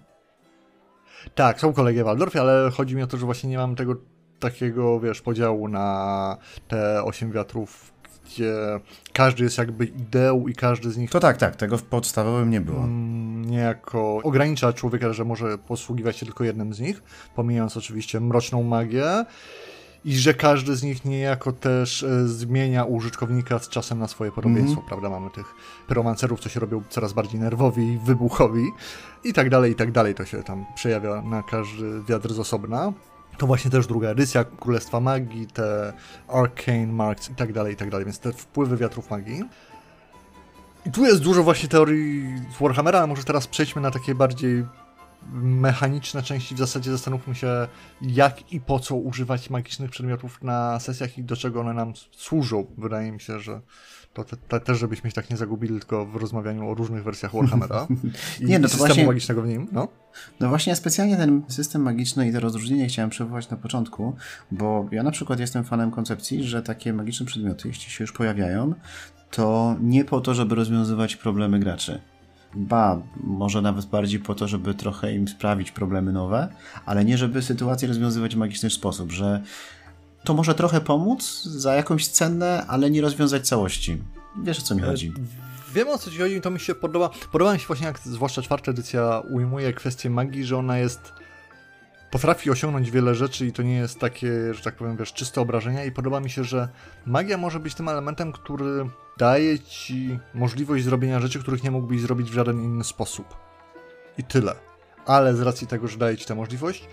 Tak, 1.34 1.60
są 1.60 1.72
kolegie 1.72 2.02
w 2.02 2.06
Waldorfie, 2.06 2.40
ale 2.40 2.70
chodzi 2.70 2.96
mi 2.96 3.02
o 3.02 3.06
to, 3.06 3.16
że 3.16 3.24
właśnie 3.24 3.50
nie 3.50 3.58
mam 3.58 3.76
tego 3.76 3.94
takiego, 4.38 5.00
wiesz, 5.00 5.22
podziału 5.22 5.68
na 5.68 6.36
te 6.68 7.04
osiem 7.04 7.32
wiatrów, 7.32 7.93
gdzie 8.34 8.54
każdy 9.12 9.44
jest 9.44 9.58
jakby 9.58 9.84
ideą 9.84 10.46
i 10.46 10.54
każdy 10.54 10.90
z 10.90 10.96
nich 10.96 11.10
To 11.10 11.20
tak, 11.20 11.36
tak, 11.36 11.56
tego 11.56 11.78
w 11.78 11.82
podstawowym 11.82 12.50
nie 12.50 12.60
było. 12.60 12.78
mm, 12.78 13.44
niejako 13.44 14.20
ogranicza 14.22 14.72
człowieka, 14.72 15.12
że 15.12 15.24
może 15.24 15.58
posługiwać 15.58 16.16
się 16.16 16.26
tylko 16.26 16.44
jednym 16.44 16.74
z 16.74 16.80
nich, 16.80 17.02
pomijając 17.36 17.76
oczywiście 17.76 18.20
mroczną 18.20 18.62
magię 18.62 19.24
i 20.04 20.16
że 20.16 20.34
każdy 20.34 20.76
z 20.76 20.82
nich 20.82 21.04
niejako 21.04 21.52
też 21.52 22.02
e, 22.02 22.28
zmienia 22.28 22.84
użytkownika 22.84 23.58
z 23.58 23.68
czasem 23.68 23.98
na 23.98 24.08
swoje 24.08 24.32
podobieństwo, 24.32 24.82
prawda? 24.88 25.10
Mamy 25.10 25.30
tych 25.30 25.54
pyromancerów, 25.88 26.40
co 26.40 26.48
się 26.48 26.60
robią 26.60 26.82
coraz 26.90 27.12
bardziej 27.12 27.40
nerwowi 27.40 27.82
i 27.92 27.98
wybuchowi 27.98 28.64
i 29.24 29.32
tak 29.32 29.50
dalej, 29.50 29.72
i 29.72 29.74
tak 29.74 29.92
dalej. 29.92 30.14
To 30.14 30.24
się 30.24 30.42
tam 30.42 30.64
przejawia 30.74 31.22
na 31.22 31.42
każdy 31.42 32.02
wiatr 32.08 32.32
z 32.32 32.38
osobna. 32.38 32.92
To 33.38 33.46
właśnie 33.46 33.70
też 33.70 33.86
druga 33.86 34.08
edycja 34.08 34.44
Królestwa 34.44 35.00
Magii, 35.00 35.46
te 35.46 35.92
Arcane 36.28 36.86
Marks 36.86 37.30
i 37.30 37.34
tak 37.34 37.52
dalej, 37.52 37.74
i 37.74 37.76
tak 37.76 37.90
dalej, 37.90 38.06
więc 38.06 38.18
te 38.18 38.32
wpływy 38.32 38.76
wiatrów 38.76 39.10
magii. 39.10 39.44
I 40.86 40.90
tu 40.90 41.04
jest 41.04 41.22
dużo 41.22 41.42
właśnie 41.42 41.68
teorii 41.68 42.34
Warhammera, 42.60 42.98
ale 42.98 43.06
może 43.06 43.24
teraz 43.24 43.46
przejdźmy 43.46 43.82
na 43.82 43.90
takie 43.90 44.14
bardziej 44.14 44.64
mechaniczne 45.32 46.22
części. 46.22 46.54
W 46.54 46.58
zasadzie 46.58 46.90
zastanówmy 46.90 47.34
się, 47.34 47.68
jak 48.02 48.52
i 48.52 48.60
po 48.60 48.80
co 48.80 48.96
używać 48.96 49.50
magicznych 49.50 49.90
przedmiotów 49.90 50.42
na 50.42 50.80
sesjach 50.80 51.18
i 51.18 51.24
do 51.24 51.36
czego 51.36 51.60
one 51.60 51.74
nam 51.74 51.92
służą. 52.10 52.66
Wydaje 52.78 53.12
mi 53.12 53.20
się, 53.20 53.40
że 53.40 53.60
to 54.14 54.24
te, 54.24 54.36
te, 54.36 54.60
też, 54.60 54.78
żebyśmy 54.78 55.10
się 55.10 55.14
tak 55.14 55.30
nie 55.30 55.36
zagubili 55.36 55.78
tylko 55.78 56.06
w 56.06 56.16
rozmawianiu 56.16 56.70
o 56.70 56.74
różnych 56.74 57.04
wersjach 57.04 57.32
Warhammera 57.34 57.86
Nie, 58.40 58.58
no 58.58 58.62
to 58.62 58.68
systemu 58.68 58.86
właśnie- 58.86 59.06
magicznego 59.06 59.42
w 59.42 59.48
nim. 59.48 59.66
No. 59.72 59.88
No 60.40 60.48
właśnie 60.48 60.70
ja 60.70 60.76
specjalnie 60.76 61.16
ten 61.16 61.42
system 61.48 61.82
magiczny 61.82 62.28
i 62.28 62.32
to 62.32 62.40
rozróżnienie 62.40 62.86
chciałem 62.86 63.10
przywołać 63.10 63.50
na 63.50 63.56
początku, 63.56 64.16
bo 64.50 64.88
ja 64.92 65.02
na 65.02 65.10
przykład 65.10 65.40
jestem 65.40 65.64
fanem 65.64 65.90
koncepcji, 65.90 66.44
że 66.44 66.62
takie 66.62 66.92
magiczne 66.92 67.26
przedmioty, 67.26 67.68
jeśli 67.68 67.90
się 67.90 68.04
już 68.04 68.12
pojawiają, 68.12 68.74
to 69.30 69.76
nie 69.80 70.04
po 70.04 70.20
to, 70.20 70.34
żeby 70.34 70.54
rozwiązywać 70.54 71.16
problemy 71.16 71.58
graczy. 71.58 72.00
Ba, 72.54 73.02
może 73.16 73.62
nawet 73.62 73.86
bardziej 73.86 74.20
po 74.20 74.34
to, 74.34 74.48
żeby 74.48 74.74
trochę 74.74 75.14
im 75.14 75.28
sprawić 75.28 75.70
problemy 75.70 76.12
nowe, 76.12 76.48
ale 76.86 77.04
nie 77.04 77.18
żeby 77.18 77.42
sytuację 77.42 77.88
rozwiązywać 77.88 78.34
w 78.34 78.38
magiczny 78.38 78.70
sposób, 78.70 79.12
że 79.12 79.42
to 80.24 80.34
może 80.34 80.54
trochę 80.54 80.80
pomóc 80.80 81.42
za 81.42 81.74
jakąś 81.74 82.08
cenę, 82.08 82.66
ale 82.68 82.90
nie 82.90 83.02
rozwiązać 83.02 83.48
całości. 83.48 84.02
Wiesz 84.42 84.58
o 84.58 84.62
co 84.62 84.74
mi 84.74 84.82
chodzi? 84.82 85.12
Wiem 85.74 85.88
o 85.88 85.98
co 85.98 86.10
ci 86.10 86.18
chodzi, 86.18 86.40
to 86.40 86.50
mi 86.50 86.60
się 86.60 86.74
podoba. 86.74 87.10
Podoba 87.32 87.52
mi 87.52 87.60
się 87.60 87.66
właśnie, 87.66 87.86
jak 87.86 87.98
zwłaszcza 87.98 88.42
czwarta 88.42 88.70
edycja 88.70 89.22
ujmuje 89.30 89.72
kwestię 89.72 90.10
magii, 90.10 90.44
że 90.44 90.56
ona 90.56 90.78
jest. 90.78 91.12
Potrafi 92.10 92.50
osiągnąć 92.50 92.90
wiele 92.90 93.14
rzeczy 93.14 93.46
i 93.46 93.52
to 93.52 93.62
nie 93.62 93.74
jest 93.74 93.98
takie, 93.98 94.54
że 94.54 94.62
tak 94.62 94.76
powiem, 94.76 94.96
wiesz, 94.96 95.12
czyste 95.12 95.40
obrażenia. 95.40 95.84
I 95.84 95.92
podoba 95.92 96.20
mi 96.20 96.30
się, 96.30 96.44
że 96.44 96.68
magia 97.06 97.38
może 97.38 97.60
być 97.60 97.74
tym 97.74 97.88
elementem, 97.88 98.32
który 98.32 98.90
daje 99.18 99.58
ci 99.58 100.18
możliwość 100.34 100.84
zrobienia 100.84 101.20
rzeczy, 101.20 101.38
których 101.38 101.62
nie 101.62 101.70
mógłbyś 101.70 102.00
zrobić 102.00 102.30
w 102.30 102.34
żaden 102.34 102.64
inny 102.64 102.84
sposób. 102.84 103.36
I 104.18 104.24
tyle. 104.24 104.54
Ale 105.06 105.36
z 105.36 105.40
racji 105.40 105.66
tego, 105.66 105.88
że 105.88 105.98
daje 105.98 106.16
ci 106.16 106.26
tę 106.26 106.34
możliwość, 106.34 106.88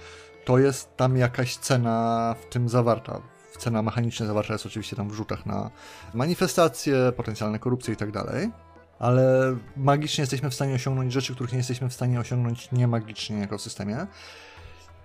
to 0.46 0.58
jest 0.58 0.98
tam 0.98 1.18
jakaś 1.18 1.58
cena 1.58 2.36
w 2.42 2.46
tym 2.46 2.70
zawarta. 2.70 3.22
Cena 3.58 3.82
mechaniczna 3.82 4.26
zawarta 4.26 4.54
jest 4.54 4.66
oczywiście 4.66 4.96
tam 4.96 5.10
w 5.10 5.14
rzutach 5.14 5.46
na 5.46 5.72
manifestacje, 6.14 7.12
potencjalne 7.18 7.60
korupcje 7.60 7.94
i 7.94 7.98
tak 7.98 8.12
dalej. 8.12 8.52
Ale 9.00 9.56
magicznie 9.78 10.22
jesteśmy 10.22 10.50
w 10.50 10.54
stanie 10.54 10.76
osiągnąć 10.76 11.14
rzeczy, 11.14 11.36
których 11.36 11.52
nie 11.52 11.58
jesteśmy 11.58 11.90
w 11.90 11.94
stanie 11.94 12.20
osiągnąć 12.20 12.72
niemagicznie 12.72 13.40
jako 13.40 13.60
systemie. 13.60 14.08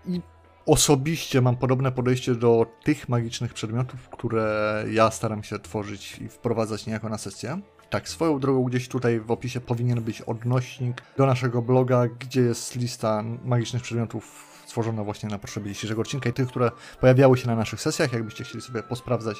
I 0.07 0.21
osobiście 0.66 1.40
mam 1.40 1.57
podobne 1.57 1.93
podejście 1.93 2.35
do 2.35 2.66
tych 2.85 3.09
magicznych 3.09 3.55
przedmiotów, 3.55 4.09
które 4.09 4.85
ja 4.90 5.11
staram 5.11 5.43
się 5.43 5.59
tworzyć 5.59 6.19
i 6.19 6.28
wprowadzać 6.28 6.87
niejako 6.87 7.09
na 7.09 7.19
sesję. 7.19 7.61
Tak, 7.90 8.09
swoją 8.09 8.40
drogą 8.40 8.64
gdzieś 8.64 8.88
tutaj 8.88 9.21
w 9.21 9.31
opisie 9.31 9.61
powinien 9.61 10.02
być 10.02 10.23
odnośnik 10.23 11.02
do 11.16 11.26
naszego 11.26 11.62
bloga, 11.62 12.07
gdzie 12.07 12.40
jest 12.40 12.76
lista 12.76 13.25
magicznych 13.45 13.83
przedmiotów 13.83 14.56
stworzona 14.76 15.04
właśnie 15.04 15.28
na 15.28 15.38
potrzeby 15.38 15.68
dzisiejszego 15.68 16.00
odcinka 16.00 16.28
i 16.30 16.33
tych, 16.33 16.49
które 16.49 16.71
pojawiały 17.00 17.38
się 17.38 17.47
na 17.47 17.56
naszych 17.56 17.80
sesjach, 17.80 18.12
jakbyście 18.12 18.45
chcieli 18.45 18.61
sobie 18.62 18.83
posprawdzać, 18.83 19.37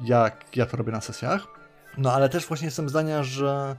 jak 0.00 0.56
ja 0.56 0.66
to 0.66 0.76
robię 0.76 0.92
na 0.92 1.00
sesjach. 1.00 1.46
No 1.98 2.12
ale 2.12 2.28
też 2.28 2.46
właśnie 2.46 2.64
jestem 2.64 2.88
zdania, 2.88 3.22
że 3.22 3.76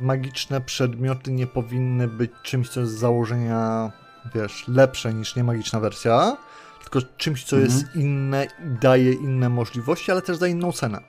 magiczne 0.00 0.60
przedmioty 0.60 1.32
nie 1.32 1.46
powinny 1.46 2.08
być 2.08 2.30
czymś, 2.42 2.68
co 2.68 2.80
jest 2.80 2.92
z 2.92 2.98
założenia, 2.98 3.92
wiesz, 4.34 4.64
lepsze 4.68 5.14
niż 5.14 5.36
niemagiczna 5.36 5.80
wersja, 5.80 6.36
tylko 6.82 7.02
czymś, 7.16 7.44
co 7.44 7.56
Mhm. 7.56 7.72
jest 7.72 7.96
inne 7.96 8.44
i 8.44 8.78
daje 8.80 9.12
inne 9.12 9.48
możliwości, 9.48 10.12
ale 10.12 10.22
też 10.22 10.36
za 10.36 10.46
inną 10.46 10.72
cenę. 10.72 11.00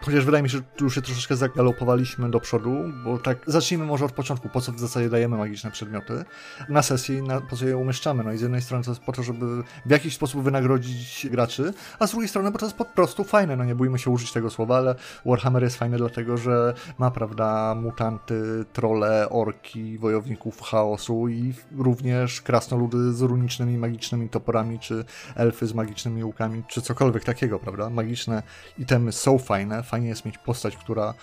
Chociaż 0.00 0.24
wydaje 0.24 0.42
mi 0.42 0.50
się, 0.50 0.58
że 0.58 0.64
tu 0.76 0.84
już 0.84 0.94
się 0.94 1.02
troszeczkę 1.02 1.36
zagalopowaliśmy 1.36 2.30
do 2.30 2.40
przodu, 2.40 2.76
bo 3.04 3.18
tak 3.18 3.38
zacznijmy 3.46 3.84
może 3.86 4.04
od 4.04 4.12
początku, 4.12 4.48
po 4.48 4.60
co 4.60 4.72
w 4.72 4.78
zasadzie 4.78 5.10
dajemy 5.10 5.36
magiczne 5.36 5.70
przedmioty 5.70 6.24
na 6.68 6.82
sesji, 6.82 7.22
na, 7.22 7.40
po 7.40 7.56
co 7.56 7.66
je 7.66 7.76
umieszczamy. 7.76 8.24
No 8.24 8.32
i 8.32 8.38
z 8.38 8.40
jednej 8.40 8.62
strony 8.62 8.84
to 8.84 8.90
jest 8.90 9.02
po 9.02 9.12
to, 9.12 9.22
żeby 9.22 9.46
w 9.86 9.90
jakiś 9.90 10.14
sposób 10.14 10.42
wynagrodzić 10.42 11.26
graczy, 11.30 11.72
a 11.98 12.06
z 12.06 12.10
drugiej 12.10 12.28
strony, 12.28 12.50
bo 12.50 12.58
to 12.58 12.66
jest 12.66 12.76
po 12.76 12.84
prostu 12.84 13.24
fajne, 13.24 13.56
no 13.56 13.64
nie 13.64 13.74
bójmy 13.74 13.98
się 13.98 14.10
użyć 14.10 14.32
tego 14.32 14.50
słowa, 14.50 14.76
ale 14.76 14.94
Warhammer 15.26 15.62
jest 15.62 15.76
fajny 15.76 15.96
dlatego, 15.96 16.36
że 16.36 16.74
ma, 16.98 17.10
prawda, 17.10 17.74
mutanty, 17.74 18.64
trole, 18.72 19.28
orki, 19.30 19.98
wojowników 19.98 20.60
chaosu 20.60 21.28
i 21.28 21.54
również 21.78 22.40
krasnoludy 22.40 23.12
z 23.12 23.20
runicznymi, 23.22 23.78
magicznymi 23.78 24.28
toporami, 24.28 24.78
czy 24.78 25.04
elfy 25.34 25.66
z 25.66 25.74
magicznymi 25.74 26.24
łukami, 26.24 26.62
czy 26.68 26.82
cokolwiek 26.82 27.24
takiego, 27.24 27.58
prawda? 27.58 27.90
Magiczne 27.90 28.42
itemy 28.78 29.12
są 29.12 29.38
fajne, 29.38 29.82
fajnie 29.94 30.08
jest 30.08 30.24
mieć 30.24 30.38
postać, 30.38 30.76
która 30.76 31.14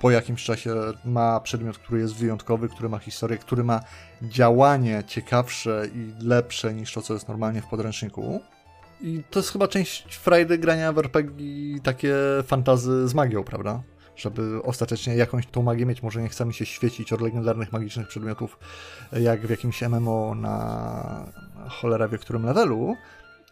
po 0.00 0.10
jakimś 0.10 0.44
czasie 0.44 0.74
ma 1.04 1.40
przedmiot, 1.40 1.78
który 1.78 2.00
jest 2.00 2.14
wyjątkowy, 2.14 2.68
który 2.68 2.88
ma 2.88 2.98
historię, 2.98 3.38
który 3.38 3.64
ma 3.64 3.80
działanie 4.22 5.02
ciekawsze 5.06 5.86
i 5.94 6.24
lepsze 6.26 6.74
niż 6.74 6.92
to, 6.92 7.02
co 7.02 7.14
jest 7.14 7.28
normalnie 7.28 7.62
w 7.62 7.66
podręczniku. 7.66 8.40
I 9.00 9.22
to 9.30 9.38
jest 9.38 9.52
chyba 9.52 9.68
część 9.68 10.16
frajdy 10.16 10.58
grania 10.58 10.92
w 10.92 10.98
RPG 10.98 11.46
takie 11.82 12.14
fantazy 12.46 13.08
z 13.08 13.14
magią, 13.14 13.44
prawda? 13.44 13.82
Żeby 14.16 14.62
ostatecznie 14.62 15.16
jakąś 15.16 15.46
tą 15.46 15.62
magię 15.62 15.86
mieć. 15.86 16.02
Może 16.02 16.22
nie 16.22 16.28
chcemy 16.28 16.52
się 16.52 16.66
świecić 16.66 17.12
od 17.12 17.20
legendarnych 17.20 17.72
magicznych 17.72 18.08
przedmiotów, 18.08 18.58
jak 19.12 19.46
w 19.46 19.50
jakimś 19.50 19.82
MMO 19.82 20.34
na 20.34 21.26
cholera 21.68 22.08
wie 22.08 22.18
którym 22.18 22.46
levelu, 22.46 22.96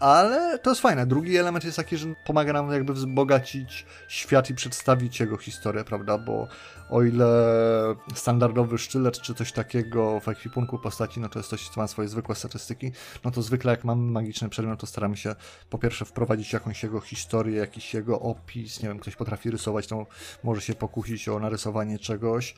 ale 0.01 0.59
to 0.59 0.71
jest 0.71 0.83
fajne. 0.83 1.07
Drugi 1.07 1.37
element 1.37 1.65
jest 1.65 1.77
taki, 1.77 1.97
że 1.97 2.07
pomaga 2.25 2.53
nam 2.53 2.73
jakby 2.73 2.93
wzbogacić 2.93 3.87
świat 4.09 4.51
i 4.51 4.55
przedstawić 4.55 5.21
jego 5.21 5.37
historię, 5.37 5.85
prawda? 5.85 6.19
Bo 6.19 6.49
o 6.91 7.03
ile 7.03 7.27
standardowy 8.15 8.79
sztylet 8.79 9.21
czy 9.21 9.35
coś 9.35 9.53
takiego 9.53 10.21
w 10.21 10.29
ekwipunku 10.29 10.79
postaci, 10.79 11.21
no 11.21 11.29
to 11.29 11.39
jest 11.39 11.49
coś, 11.49 11.69
co 11.69 11.81
ma 11.81 11.87
swoje 11.87 12.09
zwykłe 12.09 12.35
statystyki, 12.35 12.93
no 13.25 13.31
to 13.31 13.43
zwykle 13.43 13.71
jak 13.71 13.85
mamy 13.85 14.03
magiczny 14.03 14.49
przedmiot, 14.49 14.81
to 14.81 14.87
staramy 14.87 15.17
się 15.17 15.35
po 15.71 15.79
pierwsze 15.79 16.05
wprowadzić 16.05 16.53
jakąś 16.53 16.83
jego 16.83 17.01
historię, 17.01 17.57
jakiś 17.57 17.95
jego 17.95 18.21
opis, 18.21 18.83
nie 18.83 18.89
wiem, 18.89 18.99
ktoś 18.99 19.17
potrafi 19.17 19.51
rysować, 19.51 19.87
to 19.87 20.07
może 20.43 20.61
się 20.61 20.75
pokusić 20.75 21.29
o 21.29 21.39
narysowanie 21.39 21.99
czegoś. 21.99 22.55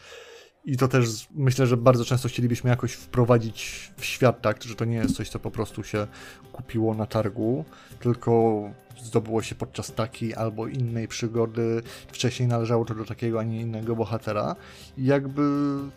I 0.65 0.77
to 0.77 0.89
też 0.89 1.29
myślę, 1.35 1.67
że 1.67 1.77
bardzo 1.77 2.05
często 2.05 2.29
chcielibyśmy 2.29 2.71
jakoś 2.71 2.93
wprowadzić 2.93 3.91
w 3.97 4.05
świat, 4.05 4.43
tak, 4.43 4.63
że 4.63 4.75
to 4.75 4.85
nie 4.85 4.97
jest 4.97 5.17
coś, 5.17 5.29
co 5.29 5.39
po 5.39 5.51
prostu 5.51 5.83
się 5.83 6.07
kupiło 6.53 6.95
na 6.95 7.07
targu, 7.07 7.65
tylko 8.01 8.63
zdobyło 9.03 9.43
się 9.43 9.55
podczas 9.55 9.93
takiej 9.95 10.35
albo 10.35 10.67
innej 10.67 11.09
przygody. 11.09 11.83
Wcześniej 12.09 12.49
należało 12.49 12.85
to 12.85 12.95
do 12.95 13.05
takiego, 13.05 13.41
a 13.41 13.43
nie 13.43 13.61
innego 13.61 13.97
bohatera. 13.97 14.57
Jakby 14.99 15.43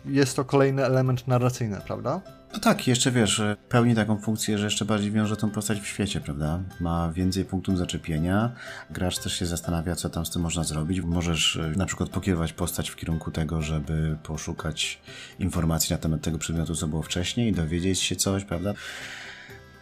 jest 0.04 0.36
to 0.36 0.44
kolejny 0.44 0.84
element 0.84 1.28
narracyjny, 1.28 1.80
prawda? 1.86 2.20
No 2.52 2.60
tak, 2.60 2.86
jeszcze 2.86 3.10
wiesz, 3.10 3.42
pełni 3.68 3.94
taką 3.94 4.18
funkcję, 4.18 4.58
że 4.58 4.64
jeszcze 4.64 4.84
bardziej 4.84 5.10
wiąże 5.10 5.36
tą 5.36 5.50
postać 5.50 5.80
w 5.80 5.86
świecie, 5.86 6.20
prawda? 6.20 6.60
Ma 6.80 7.12
więcej 7.12 7.44
punktów 7.44 7.78
zaczepienia. 7.78 8.52
Gracz 8.90 9.18
też 9.18 9.38
się 9.38 9.46
zastanawia, 9.46 9.96
co 9.96 10.10
tam 10.10 10.26
z 10.26 10.30
tym 10.30 10.42
można 10.42 10.64
zrobić. 10.64 11.00
Możesz 11.00 11.56
e, 11.56 11.72
na 11.76 11.86
przykład 11.86 12.10
pokierować 12.10 12.52
postać 12.52 12.90
w 12.90 12.96
kierunku 12.96 13.30
tego, 13.30 13.62
żeby 13.62 14.16
poszukać 14.22 15.00
informacji 15.38 15.92
na 15.92 15.98
temat 15.98 16.20
tego 16.20 16.38
przedmiotu, 16.38 16.74
co 16.74 16.88
było 16.88 17.02
wcześniej, 17.02 17.52
dowiedzieć 17.52 18.00
się 18.00 18.16
coś, 18.16 18.44
prawda? 18.44 18.74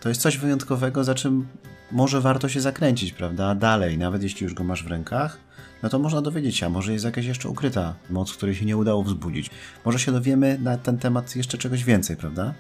To 0.04 0.08
jest 0.08 0.20
coś 0.20 0.38
wyjątkowego, 0.38 1.04
za 1.04 1.14
czym 1.14 1.46
może 1.92 2.20
warto 2.20 2.49
się 2.49 2.61
zakręcić, 2.61 3.12
prawda? 3.12 3.54
Dalej, 3.54 3.99
nawet 3.99 4.23
jeśli 4.23 4.44
już 4.44 4.54
go 4.54 4.64
masz 4.64 4.84
w 4.84 4.87
rękach, 4.87 5.38
no 5.82 5.88
to 5.88 5.99
można 5.99 6.23
dowiedzieć 6.23 6.56
się, 6.56 6.66
a 6.66 6.68
może 6.68 6.92
jest 6.92 7.04
jakaś 7.04 7.25
jeszcze 7.25 7.49
ukryta 7.49 7.94
moc, 8.11 8.32
której 8.32 8.54
się 8.54 8.64
nie 8.64 8.76
udało 8.76 9.02
wzbudzić. 9.02 9.50
Może 9.84 9.99
się 9.99 10.12
dowiemy 10.12 10.58
na 10.58 10.78
ten 10.78 10.99
temat 10.99 11.37
jeszcze 11.37 11.58
czegoś 11.58 11.84
więcej, 11.84 12.16
prawda? 12.16 12.54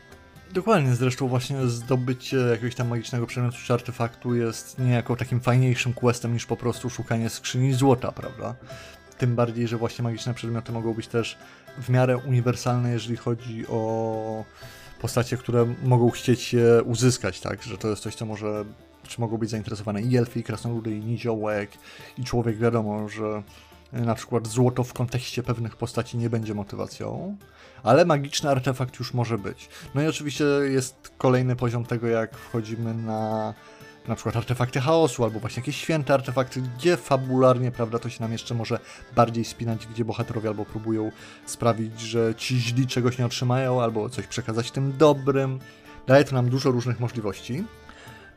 Dokładnie, 0.52 0.94
zresztą 0.94 1.28
właśnie 1.28 1.66
zdobycie 1.66 2.36
jakiegoś 2.36 2.74
tam 2.74 2.88
magicznego 2.88 3.26
przedmiotu 3.26 3.56
czy 3.66 3.74
artefaktu 3.74 4.34
jest 4.34 4.78
niejako 4.78 5.16
takim 5.16 5.40
fajniejszym 5.40 5.92
questem 5.92 6.32
niż 6.32 6.46
po 6.46 6.56
prostu 6.56 6.90
szukanie 6.90 7.30
skrzyni 7.30 7.72
złota, 7.72 8.12
prawda? 8.12 8.54
Tym 9.18 9.36
bardziej, 9.36 9.68
że 9.68 9.76
właśnie 9.76 10.02
magiczne 10.02 10.34
przedmioty 10.34 10.72
mogą 10.72 10.94
być 10.94 11.06
też 11.06 11.38
w 11.78 11.88
miarę 11.88 12.16
uniwersalne, 12.16 12.90
jeżeli 12.90 13.16
chodzi 13.16 13.66
o 13.66 14.44
postacie, 15.04 15.36
które 15.36 15.74
mogą 15.82 16.10
chcieć 16.10 16.52
je 16.52 16.82
uzyskać, 16.82 17.40
tak? 17.40 17.62
Że 17.62 17.78
to 17.78 17.88
jest 17.88 18.02
coś, 18.02 18.14
co 18.14 18.26
może, 18.26 18.64
czy 19.08 19.20
mogą 19.20 19.38
być 19.38 19.50
zainteresowane 19.50 20.02
i 20.02 20.16
elfy, 20.16 20.40
i 20.40 20.42
krasnoludy, 20.42 20.96
i 20.96 21.00
niziołek, 21.00 21.70
i 22.18 22.24
człowiek 22.24 22.58
wiadomo, 22.58 23.08
że 23.08 23.42
na 23.92 24.14
przykład 24.14 24.46
złoto 24.46 24.84
w 24.84 24.92
kontekście 24.92 25.42
pewnych 25.42 25.76
postaci 25.76 26.18
nie 26.18 26.30
będzie 26.30 26.54
motywacją, 26.54 27.36
ale 27.82 28.04
magiczny 28.04 28.50
artefakt 28.50 28.98
już 28.98 29.14
może 29.14 29.38
być. 29.38 29.68
No 29.94 30.02
i 30.02 30.06
oczywiście 30.06 30.44
jest 30.64 31.12
kolejny 31.18 31.56
poziom 31.56 31.84
tego, 31.84 32.06
jak 32.06 32.36
wchodzimy 32.36 32.94
na 32.94 33.54
na 34.08 34.14
przykład 34.14 34.36
artefakty 34.36 34.80
chaosu, 34.80 35.24
albo 35.24 35.40
właśnie 35.40 35.60
jakieś 35.60 35.76
święte 35.76 36.14
artefakty, 36.14 36.62
gdzie 36.78 36.96
fabularnie, 36.96 37.70
prawda, 37.70 37.98
to 37.98 38.08
się 38.08 38.22
nam 38.22 38.32
jeszcze 38.32 38.54
może 38.54 38.78
bardziej 39.16 39.44
spinać, 39.44 39.86
gdzie 39.86 40.04
bohaterowie 40.04 40.48
albo 40.48 40.64
próbują 40.64 41.12
sprawić, 41.46 42.00
że 42.00 42.34
ci 42.34 42.60
źli 42.60 42.86
czegoś 42.86 43.18
nie 43.18 43.26
otrzymają, 43.26 43.82
albo 43.82 44.08
coś 44.08 44.26
przekazać 44.26 44.70
tym 44.70 44.96
dobrym. 44.96 45.58
Daje 46.06 46.24
to 46.24 46.34
nam 46.34 46.48
dużo 46.48 46.70
różnych 46.70 47.00
możliwości. 47.00 47.64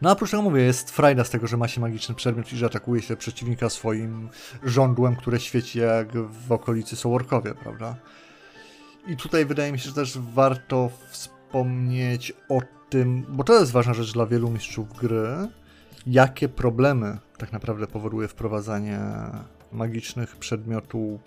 No 0.02 0.10
a 0.10 0.14
oprócz 0.14 0.32
tego 0.32 0.44
mówię, 0.44 0.62
jest 0.62 0.92
frajda 0.92 1.24
z 1.24 1.30
tego, 1.30 1.48
że 1.48 1.58
ma 1.58 1.68
się 1.68 1.82
magiczny 1.82 2.16
przedmiot 2.16 2.54
i 2.54 2.58
że 2.58 2.66
atakuje 2.66 3.02
się 3.02 3.16
przeciwnika 3.16 3.70
swoim 3.70 4.30
żądłem, 4.64 5.16
które 5.16 5.40
świeci 5.40 5.80
jak 5.80 6.08
w 6.18 6.52
okolicy 6.52 6.96
są 6.96 7.16
orkowie, 7.16 7.54
prawda? 7.54 7.96
I 9.08 9.18
tutaj 9.18 9.46
wydaje 9.46 9.72
mi 9.72 9.80
się, 9.80 9.90
że 9.90 9.96
też 9.96 10.18
warto 10.18 10.90
wspomnieć 11.10 11.37
o 12.50 12.62
tym, 12.90 13.26
bo 13.30 13.44
to 13.44 13.60
jest 13.60 13.72
ważna 13.72 13.94
rzecz 13.94 14.14
dla 14.14 14.26
wielu 14.26 14.50
mistrzów 14.50 14.98
gry, 14.98 15.48
jakie 16.08 16.50
problemy 16.50 17.18
tak 17.38 17.52
naprawdę 17.52 17.88
powoduje 17.88 18.28
wprowadzanie 18.28 19.00
magicznych 19.72 20.36
przedmiotów 20.36 21.22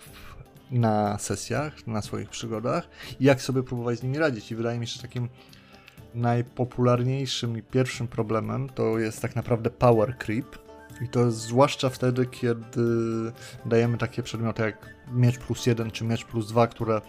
na 0.71 1.17
sesjach, 1.17 1.87
na 1.87 2.01
swoich 2.01 2.29
przygodach 2.29 2.89
i 3.19 3.25
jak 3.25 3.41
sobie 3.41 3.63
próbować 3.63 3.99
z 3.99 4.03
nimi 4.03 4.17
radzić. 4.17 4.51
I 4.51 4.55
wydaje 4.55 4.79
mi 4.79 4.87
się, 4.87 4.93
że 4.93 5.01
takim 5.01 5.29
najpopularniejszym 6.15 7.57
i 7.57 7.61
pierwszym 7.61 8.07
problemem 8.07 8.69
to 8.69 8.99
jest 8.99 9.21
tak 9.21 9.35
naprawdę 9.35 9.69
power 9.69 10.17
creep. 10.17 10.57
I 11.01 11.07
to 11.07 11.31
zwłaszcza 11.31 11.89
wtedy, 11.89 12.25
kiedy 12.25 12.81
dajemy 13.65 13.97
takie 13.97 14.23
przedmioty 14.23 14.61
jak 14.61 14.95
miecz 15.11 15.39
plus 15.39 15.65
jeden 15.65 15.91
czy 15.91 16.05
miecz 16.05 16.25
plus 16.25 16.47
dwa, 16.47 16.67
które 16.67 17.01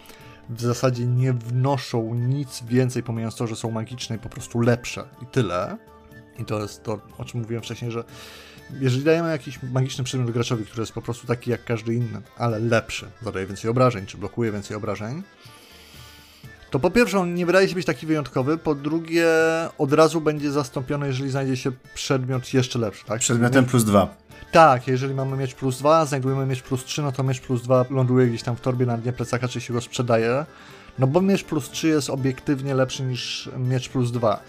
w 0.49 0.61
zasadzie 0.61 1.05
nie 1.05 1.33
wnoszą 1.33 2.15
nic 2.15 2.63
więcej, 2.63 3.03
pomijając 3.03 3.35
to, 3.35 3.47
że 3.47 3.55
są 3.55 3.71
magiczne 3.71 4.15
i 4.15 4.19
po 4.19 4.29
prostu 4.29 4.59
lepsze 4.59 5.03
i 5.21 5.25
tyle. 5.25 5.77
I 6.39 6.45
to 6.45 6.59
jest 6.59 6.83
to, 6.83 6.99
o 7.17 7.25
czym 7.25 7.39
mówiłem 7.39 7.63
wcześniej, 7.63 7.91
że 7.91 8.03
jeżeli 8.79 9.03
dajemy 9.03 9.29
jakiś 9.29 9.59
magiczny 9.63 10.03
przedmiot 10.03 10.31
graczowi, 10.31 10.65
który 10.65 10.81
jest 10.81 10.93
po 10.93 11.01
prostu 11.01 11.27
taki 11.27 11.51
jak 11.51 11.63
każdy 11.63 11.93
inny, 11.93 12.21
ale 12.37 12.59
lepszy, 12.59 13.07
zadaje 13.21 13.45
więcej 13.45 13.71
obrażeń, 13.71 14.05
czy 14.05 14.17
blokuje 14.17 14.51
więcej 14.51 14.77
obrażeń, 14.77 15.23
to 16.73 16.79
po 16.79 16.91
pierwsze 16.91 17.19
on 17.19 17.35
nie 17.35 17.45
wydaje 17.45 17.69
się 17.69 17.75
być 17.75 17.85
taki 17.85 18.05
wyjątkowy, 18.05 18.57
po 18.57 18.75
drugie 18.75 19.27
od 19.77 19.93
razu 19.93 20.21
będzie 20.21 20.51
zastąpiony, 20.51 21.07
jeżeli 21.07 21.31
znajdzie 21.31 21.57
się 21.57 21.71
przedmiot 21.93 22.53
jeszcze 22.53 22.79
lepszy, 22.79 23.05
tak? 23.05 23.19
Przedmiotem 23.19 23.65
plus 23.65 23.83
dwa. 23.83 24.15
Tak, 24.53 24.87
jeżeli 24.87 25.13
mamy 25.13 25.37
mieć 25.37 25.53
plus 25.53 25.79
2, 25.79 26.05
znajdujemy 26.05 26.45
mieć 26.45 26.61
plus 26.61 26.85
3, 26.85 27.01
no 27.01 27.11
to 27.11 27.23
mieć 27.23 27.39
plus 27.39 27.61
2 27.61 27.85
ląduje 27.89 28.27
gdzieś 28.27 28.43
tam 28.43 28.55
w 28.55 28.61
torbie 28.61 28.85
na 28.85 28.97
dnie 28.97 29.13
plecaka, 29.13 29.47
czy 29.47 29.61
się 29.61 29.73
go 29.73 29.81
sprzedaje. 29.81 30.45
No 30.99 31.07
bo 31.07 31.21
miecz 31.21 31.43
plus 31.43 31.69
3 31.69 31.87
jest 31.87 32.09
obiektywnie 32.09 32.75
lepszy 32.75 33.03
niż 33.03 33.49
miecz 33.57 33.89
plus 33.89 34.11
2. 34.11 34.39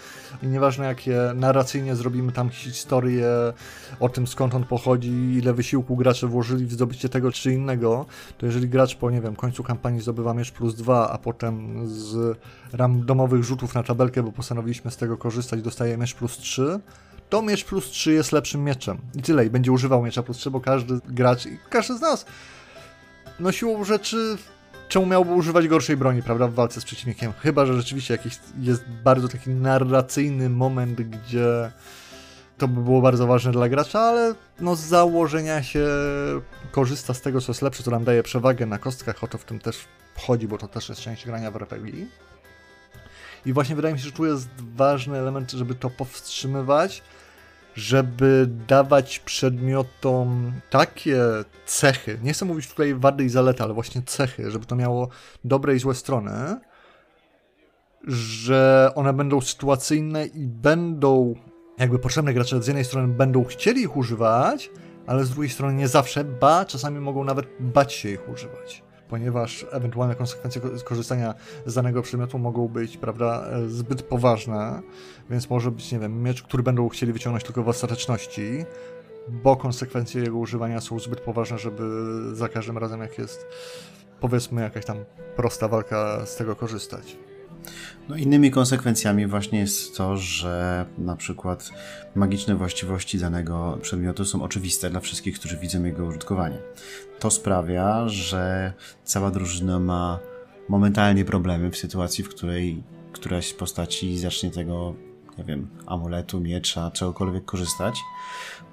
I 0.43 0.47
nieważne 0.47 0.85
jakie 0.85 1.17
narracyjnie 1.35 1.95
zrobimy 1.95 2.31
tam 2.31 2.49
historię 2.49 3.27
o 3.99 4.09
tym 4.09 4.27
skąd 4.27 4.55
on 4.55 4.63
pochodzi, 4.63 5.11
ile 5.11 5.53
wysiłku 5.53 5.95
gracze 5.95 6.27
włożyli 6.27 6.65
w 6.65 6.73
zdobycie 6.73 7.09
tego 7.09 7.31
czy 7.31 7.53
innego, 7.53 8.05
to 8.37 8.45
jeżeli 8.45 8.69
gracz 8.69 8.95
po, 8.95 9.11
nie 9.11 9.21
wiem, 9.21 9.35
końcu 9.35 9.63
kampanii 9.63 10.01
zdobywa 10.01 10.33
miecz 10.33 10.51
plus 10.51 10.75
2, 10.75 11.09
a 11.09 11.17
potem 11.17 11.83
z 11.89 12.37
randomowych 12.73 13.43
rzutów 13.43 13.75
na 13.75 13.83
tabelkę, 13.83 14.23
bo 14.23 14.31
postanowiliśmy 14.31 14.91
z 14.91 14.97
tego 14.97 15.17
korzystać, 15.17 15.61
dostaje 15.61 15.97
miecz 15.97 16.13
plus 16.13 16.37
3, 16.37 16.79
to 17.35 17.41
miecz 17.41 17.65
plus 17.65 17.85
3 17.85 18.13
jest 18.13 18.31
lepszym 18.31 18.63
mieczem. 18.63 18.97
I 19.15 19.21
tyle, 19.21 19.45
i 19.45 19.49
będzie 19.49 19.71
używał 19.71 20.03
miecza 20.03 20.23
plus 20.23 20.37
3, 20.37 20.51
bo 20.51 20.61
każdy 20.61 20.99
gracz 21.09 21.45
i 21.45 21.57
każdy 21.69 21.97
z 21.97 22.01
nas 22.01 22.25
no 23.39 23.51
siłą 23.51 23.83
rzeczy 23.83 24.37
czemu 24.87 25.05
miałby 25.05 25.33
używać 25.33 25.67
gorszej 25.67 25.97
broni, 25.97 26.23
prawda, 26.23 26.47
w 26.47 26.53
walce 26.53 26.81
z 26.81 26.85
przeciwnikiem? 26.85 27.33
Chyba, 27.39 27.65
że 27.65 27.73
rzeczywiście 27.73 28.13
jakiś 28.13 28.39
jest 28.59 28.83
bardzo 29.03 29.27
taki 29.27 29.49
narracyjny 29.49 30.49
moment, 30.49 31.01
gdzie 31.01 31.71
to 32.57 32.67
by 32.67 32.81
było 32.81 33.01
bardzo 33.01 33.27
ważne 33.27 33.51
dla 33.51 33.69
gracza, 33.69 33.99
ale 33.99 34.35
no 34.59 34.75
z 34.75 34.79
założenia 34.79 35.63
się 35.63 35.87
korzysta 36.71 37.13
z 37.13 37.21
tego, 37.21 37.41
co 37.41 37.51
jest 37.51 37.61
lepsze, 37.61 37.83
co 37.83 37.91
nam 37.91 38.03
daje 38.03 38.23
przewagę 38.23 38.65
na 38.65 38.77
kostkach, 38.77 39.23
o 39.23 39.27
to 39.27 39.37
w 39.37 39.43
tym 39.43 39.59
też 39.59 39.77
wchodzi, 40.15 40.47
bo 40.47 40.57
to 40.57 40.67
też 40.67 40.89
jest 40.89 41.01
część 41.01 41.25
grania 41.25 41.51
w 41.51 41.55
RPG. 41.55 42.05
I 43.45 43.53
właśnie 43.53 43.75
wydaje 43.75 43.93
mi 43.93 43.99
się, 43.99 44.05
że 44.05 44.11
tu 44.11 44.25
jest 44.25 44.47
ważny 44.75 45.17
element, 45.17 45.51
żeby 45.51 45.75
to 45.75 45.89
powstrzymywać, 45.89 47.03
żeby 47.75 48.47
dawać 48.67 49.19
przedmiotom 49.19 50.53
takie 50.69 51.21
cechy, 51.65 52.19
nie 52.23 52.33
chcę 52.33 52.45
mówić 52.45 52.69
tutaj 52.69 52.95
wady 52.95 53.23
i 53.23 53.29
zalety, 53.29 53.63
ale 53.63 53.73
właśnie 53.73 54.01
cechy, 54.01 54.51
żeby 54.51 54.65
to 54.65 54.75
miało 54.75 55.09
dobre 55.43 55.75
i 55.75 55.79
złe 55.79 55.95
strony, 55.95 56.59
że 58.07 58.91
one 58.95 59.13
będą 59.13 59.41
sytuacyjne 59.41 60.25
i 60.25 60.47
będą 60.47 61.35
jakby 61.77 61.99
potrzebne 61.99 62.33
gracze 62.33 62.63
z 62.63 62.67
jednej 62.67 62.85
strony 62.85 63.13
będą 63.13 63.43
chcieli 63.43 63.81
ich 63.81 63.97
używać, 63.97 64.69
ale 65.07 65.25
z 65.25 65.29
drugiej 65.29 65.49
strony 65.49 65.73
nie 65.73 65.87
zawsze, 65.87 66.23
ba, 66.23 66.65
czasami 66.65 66.99
mogą 66.99 67.23
nawet 67.23 67.45
bać 67.59 67.93
się 67.93 68.09
ich 68.09 68.29
używać 68.29 68.84
ponieważ 69.09 69.65
ewentualne 69.71 70.15
konsekwencje 70.15 70.61
korzystania 70.85 71.33
z 71.65 71.73
danego 71.73 72.01
przedmiotu 72.01 72.39
mogą 72.39 72.67
być, 72.67 72.97
prawda, 72.97 73.47
e, 73.51 73.69
zbyt 73.69 74.01
poważne, 74.01 74.81
więc 75.29 75.49
może 75.49 75.71
być, 75.71 75.91
nie 75.91 75.99
wiem, 75.99 76.23
miecz, 76.23 76.43
który 76.43 76.63
będą 76.63 76.89
chcieli 76.89 77.13
wyciągnąć 77.13 77.43
tylko 77.43 77.63
w 77.63 77.69
ostateczności, 77.69 78.65
bo 79.29 79.55
konsekwencje 79.55 80.21
jego 80.21 80.37
używania 80.37 80.81
są 80.81 80.99
zbyt 80.99 81.19
poważne, 81.19 81.57
żeby 81.57 81.83
za 82.33 82.49
każdym 82.49 82.77
razem, 82.77 83.01
jak 83.01 83.17
jest, 83.17 83.47
powiedzmy, 84.19 84.61
jakaś 84.61 84.85
tam 84.85 84.97
prosta 85.35 85.67
walka 85.67 86.25
z 86.25 86.35
tego 86.35 86.55
korzystać. 86.55 87.17
No 88.09 88.15
innymi 88.15 88.51
konsekwencjami 88.51 89.27
właśnie 89.27 89.59
jest 89.59 89.97
to, 89.97 90.17
że 90.17 90.85
na 90.97 91.15
przykład 91.15 91.71
magiczne 92.15 92.55
właściwości 92.55 93.19
danego 93.19 93.77
przedmiotu 93.81 94.25
są 94.25 94.43
oczywiste 94.43 94.89
dla 94.89 94.99
wszystkich, 94.99 95.39
którzy 95.39 95.57
widzą 95.57 95.83
jego 95.83 96.05
użytkowanie. 96.05 96.57
To 97.19 97.31
sprawia, 97.31 98.09
że 98.09 98.73
cała 99.03 99.31
drużyna 99.31 99.79
ma 99.79 100.19
momentalnie 100.69 101.25
problemy 101.25 101.71
w 101.71 101.77
sytuacji, 101.77 102.23
w 102.23 102.29
której 102.29 102.83
któraś 103.11 103.47
z 103.47 103.53
postaci 103.53 104.17
zacznie 104.17 104.51
tego, 104.51 104.93
nie 105.37 105.43
wiem, 105.43 105.69
amuletu, 105.85 106.39
miecza, 106.39 106.91
czegokolwiek 106.91 107.45
korzystać, 107.45 107.99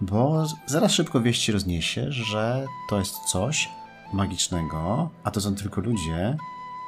bo 0.01 0.47
zaraz 0.67 0.93
szybko 0.93 1.21
wieści 1.21 1.53
rozniesie, 1.53 2.07
że 2.13 2.67
to 2.91 2.99
jest 2.99 3.15
coś 3.15 3.69
magicznego, 4.13 5.11
a 5.25 5.31
to 5.31 5.41
są 5.41 5.55
tylko 5.55 5.81
ludzie, 5.81 6.37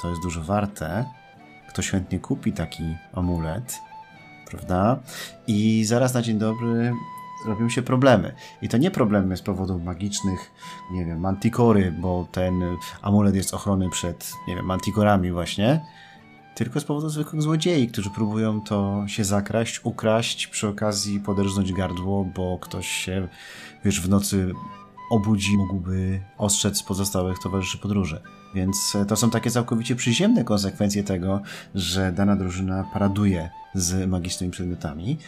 to 0.02 0.10
jest 0.10 0.22
dużo 0.22 0.42
warte, 0.42 1.04
ktoś 1.68 1.90
chętnie 1.90 2.18
kupi 2.18 2.53
taki 2.53 2.96
amulet, 3.12 3.81
prawda? 4.50 5.00
I 5.46 5.85
zaraz 5.85 6.14
na 6.14 6.22
dzień 6.22 6.38
dobry 6.38 6.92
robią 7.46 7.68
się 7.68 7.83
problemy. 7.83 8.35
I 8.62 8.68
to 8.68 8.77
nie 8.79 8.90
problemy 8.90 9.37
z 9.37 9.42
powodu 9.42 9.79
magicznych, 9.79 10.50
nie 10.92 11.05
wiem, 11.05 11.20
mantikory, 11.20 11.92
bo 12.00 12.29
ten 12.33 12.62
amulet 13.03 13.35
jest 13.35 13.55
ochrony 13.55 13.90
przed, 13.90 14.33
nie 14.48 14.57
wiem, 14.57 14.66
mantikorami 14.66 15.33
właśnie, 15.33 15.81
tylko 16.55 16.81
z 16.81 16.85
powodu 16.85 17.09
zwykłych 17.09 17.42
złodziei, 17.42 17.88
którzy 17.88 18.11
próbują 18.11 18.61
to 18.61 19.05
się 19.07 19.24
zakraść, 19.24 19.81
ukraść, 19.85 20.46
przy 20.46 20.68
okazji 20.68 21.20
poderżnąć 21.20 21.72
gardło, 21.72 22.24
bo 22.24 22.59
ktoś 22.59 22.88
się, 22.88 23.29
wiesz, 23.85 24.00
w 24.00 24.09
nocy 24.09 24.53
obudzi, 25.10 25.56
mógłby 25.56 26.20
ostrzec 26.38 26.82
pozostałych 26.82 27.38
towarzyszy 27.38 27.78
podróży. 27.78 28.20
Więc 28.54 28.94
e, 28.94 29.04
to 29.04 29.16
są 29.16 29.30
takie 29.30 29.50
całkowicie 29.50 29.96
przyziemne 29.96 30.44
konsekwencje 30.44 31.04
tego, 31.04 31.40
że 31.74 32.12
dana 32.12 32.36
drużyna 32.36 32.84
paraduje 32.92 33.50
z 33.74 34.08
magicznymi 34.08 34.52
przedmiotami. 34.52 35.18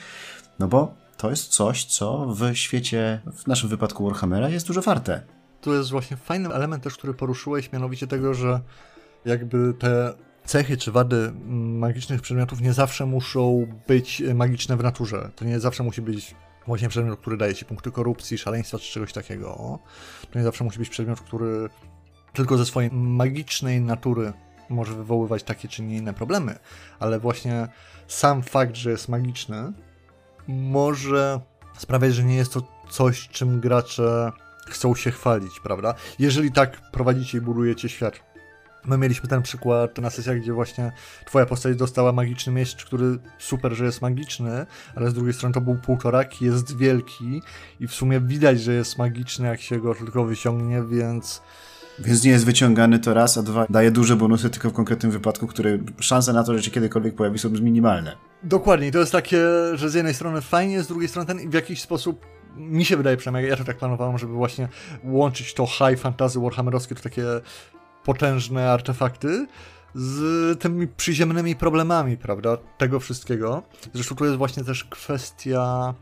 No 0.58 0.68
bo 0.68 0.94
to 1.16 1.30
jest 1.30 1.48
coś, 1.48 1.84
co 1.84 2.26
w 2.26 2.56
świecie, 2.56 3.20
w 3.32 3.46
naszym 3.46 3.68
wypadku 3.68 4.04
Warhammera, 4.04 4.48
jest 4.48 4.66
dużo 4.66 4.82
warte. 4.82 5.22
Tu 5.60 5.74
jest 5.74 5.90
właśnie 5.90 6.16
fajny 6.16 6.48
element 6.48 6.82
też, 6.82 6.94
który 6.94 7.14
poruszyłeś, 7.14 7.72
mianowicie 7.72 8.06
tego, 8.06 8.34
że 8.34 8.60
jakby 9.24 9.74
te 9.78 10.14
cechy 10.44 10.76
czy 10.76 10.92
wady 10.92 11.32
magicznych 11.54 12.22
przedmiotów 12.22 12.60
nie 12.60 12.72
zawsze 12.72 13.06
muszą 13.06 13.66
być 13.88 14.22
magiczne 14.34 14.76
w 14.76 14.82
naturze. 14.82 15.30
To 15.36 15.44
nie 15.44 15.60
zawsze 15.60 15.82
musi 15.82 16.02
być 16.02 16.34
właśnie 16.66 16.88
przedmiot, 16.88 17.20
który 17.20 17.36
daje 17.36 17.54
ci 17.54 17.64
punkty 17.64 17.90
korupcji, 17.90 18.38
szaleństwa 18.38 18.78
czy 18.78 18.92
czegoś 18.92 19.12
takiego. 19.12 19.78
To 20.30 20.38
nie 20.38 20.44
zawsze 20.44 20.64
musi 20.64 20.78
być 20.78 20.88
przedmiot, 20.88 21.20
który 21.20 21.68
tylko 22.32 22.56
ze 22.56 22.66
swojej 22.66 22.90
magicznej 22.92 23.80
natury 23.80 24.32
może 24.68 24.94
wywoływać 24.94 25.42
takie 25.42 25.68
czy 25.68 25.82
nie 25.82 25.96
inne 25.96 26.14
problemy, 26.14 26.58
ale 26.98 27.18
właśnie 27.18 27.68
sam 28.08 28.42
fakt, 28.42 28.76
że 28.76 28.90
jest 28.90 29.08
magiczny, 29.08 29.72
może 30.48 31.40
sprawiać, 31.78 32.14
że 32.14 32.24
nie 32.24 32.36
jest 32.36 32.52
to 32.52 32.62
coś, 32.90 33.28
czym 33.28 33.60
gracze 33.60 34.32
chcą 34.66 34.94
się 34.94 35.10
chwalić, 35.10 35.60
prawda? 35.60 35.94
Jeżeli 36.18 36.52
tak 36.52 36.90
prowadzicie 36.90 37.38
i 37.38 37.40
budujecie 37.40 37.88
świat. 37.88 38.35
My 38.86 38.98
mieliśmy 38.98 39.28
ten 39.28 39.42
przykład 39.42 39.98
na 39.98 40.10
sesjach, 40.10 40.40
gdzie 40.40 40.52
właśnie 40.52 40.92
twoja 41.24 41.46
postać 41.46 41.76
dostała 41.76 42.12
magiczny 42.12 42.52
miecz, 42.52 42.84
który 42.84 43.18
super, 43.38 43.72
że 43.72 43.84
jest 43.84 44.02
magiczny, 44.02 44.66
ale 44.94 45.10
z 45.10 45.14
drugiej 45.14 45.34
strony 45.34 45.54
to 45.54 45.60
był 45.60 45.74
półtorak, 45.74 46.42
jest 46.42 46.76
wielki 46.76 47.42
i 47.80 47.86
w 47.86 47.94
sumie 47.94 48.20
widać, 48.20 48.60
że 48.60 48.72
jest 48.72 48.98
magiczny, 48.98 49.46
jak 49.46 49.60
się 49.60 49.80
go 49.80 49.94
tylko 49.94 50.24
wyciągnie, 50.24 50.82
więc... 50.82 51.42
Więc 51.98 52.24
nie 52.24 52.30
jest 52.30 52.46
wyciągany 52.46 52.98
to 52.98 53.14
raz, 53.14 53.38
a 53.38 53.42
dwa 53.42 53.66
daje 53.70 53.90
duże 53.90 54.16
bonusy 54.16 54.50
tylko 54.50 54.70
w 54.70 54.72
konkretnym 54.72 55.12
wypadku, 55.12 55.46
które 55.46 55.78
szanse 56.00 56.32
na 56.32 56.44
to, 56.44 56.54
że 56.54 56.62
się 56.62 56.70
kiedykolwiek 56.70 57.14
pojawi 57.14 57.38
są 57.38 57.50
minimalne. 57.50 58.16
Dokładnie, 58.42 58.92
to 58.92 58.98
jest 58.98 59.12
takie, 59.12 59.38
że 59.74 59.90
z 59.90 59.94
jednej 59.94 60.14
strony 60.14 60.40
fajnie, 60.40 60.82
z 60.82 60.86
drugiej 60.86 61.08
strony 61.08 61.26
ten 61.26 61.50
w 61.50 61.54
jakiś 61.54 61.80
sposób 61.82 62.26
mi 62.56 62.84
się 62.84 62.96
wydaje 62.96 63.16
przynajmniej, 63.16 63.50
ja 63.50 63.56
to 63.56 63.64
tak 63.64 63.76
planowałem, 63.76 64.18
żeby 64.18 64.32
właśnie 64.32 64.68
łączyć 65.04 65.54
to 65.54 65.66
high 65.66 66.00
fantasy 66.00 66.40
warhammerowskie, 66.40 66.94
to 66.94 67.02
takie 67.02 67.24
potężne 68.06 68.72
artefakty 68.72 69.46
z 69.94 70.60
tymi 70.60 70.88
przyziemnymi 70.88 71.56
problemami, 71.56 72.16
prawda, 72.16 72.56
tego 72.78 73.00
wszystkiego. 73.00 73.62
Zresztą 73.94 74.14
tu 74.14 74.24
jest 74.24 74.36
właśnie 74.36 74.64
też 74.64 74.84
kwestia 74.84 75.94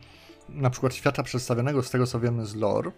na 0.49 0.71
przykład 0.71 0.95
świata 0.95 1.23
przedstawionego 1.23 1.83
z 1.83 1.91
tego, 1.91 2.07
co 2.07 2.21
wiemy 2.21 2.47
z 2.47 2.55
lore, 2.55 2.91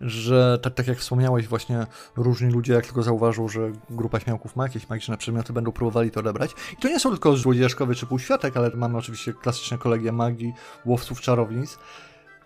że 0.00 0.58
tak, 0.62 0.74
tak 0.74 0.86
jak 0.86 0.98
wspomniałeś, 0.98 1.48
właśnie 1.48 1.86
różni 2.16 2.50
ludzie, 2.50 2.72
jak 2.72 2.86
tylko 2.86 3.02
zauważą, 3.02 3.48
że 3.48 3.72
grupa 3.90 4.20
śmiałków 4.20 4.56
ma 4.56 4.62
jakieś 4.62 4.88
magiczne 4.88 5.16
przedmioty, 5.16 5.52
będą 5.52 5.72
próbowali 5.72 6.10
to 6.10 6.20
odebrać. 6.20 6.50
I 6.72 6.76
to 6.76 6.88
nie 6.88 7.00
są 7.00 7.10
tylko 7.10 7.36
złodziejaszkowie 7.36 7.94
czy 7.94 8.06
półświatek, 8.06 8.56
ale 8.56 8.70
mamy 8.74 8.98
oczywiście 8.98 9.32
klasyczne 9.32 9.78
kolegie 9.78 10.12
magii, 10.12 10.52
łowców 10.84 11.20
czarownic, 11.20 11.78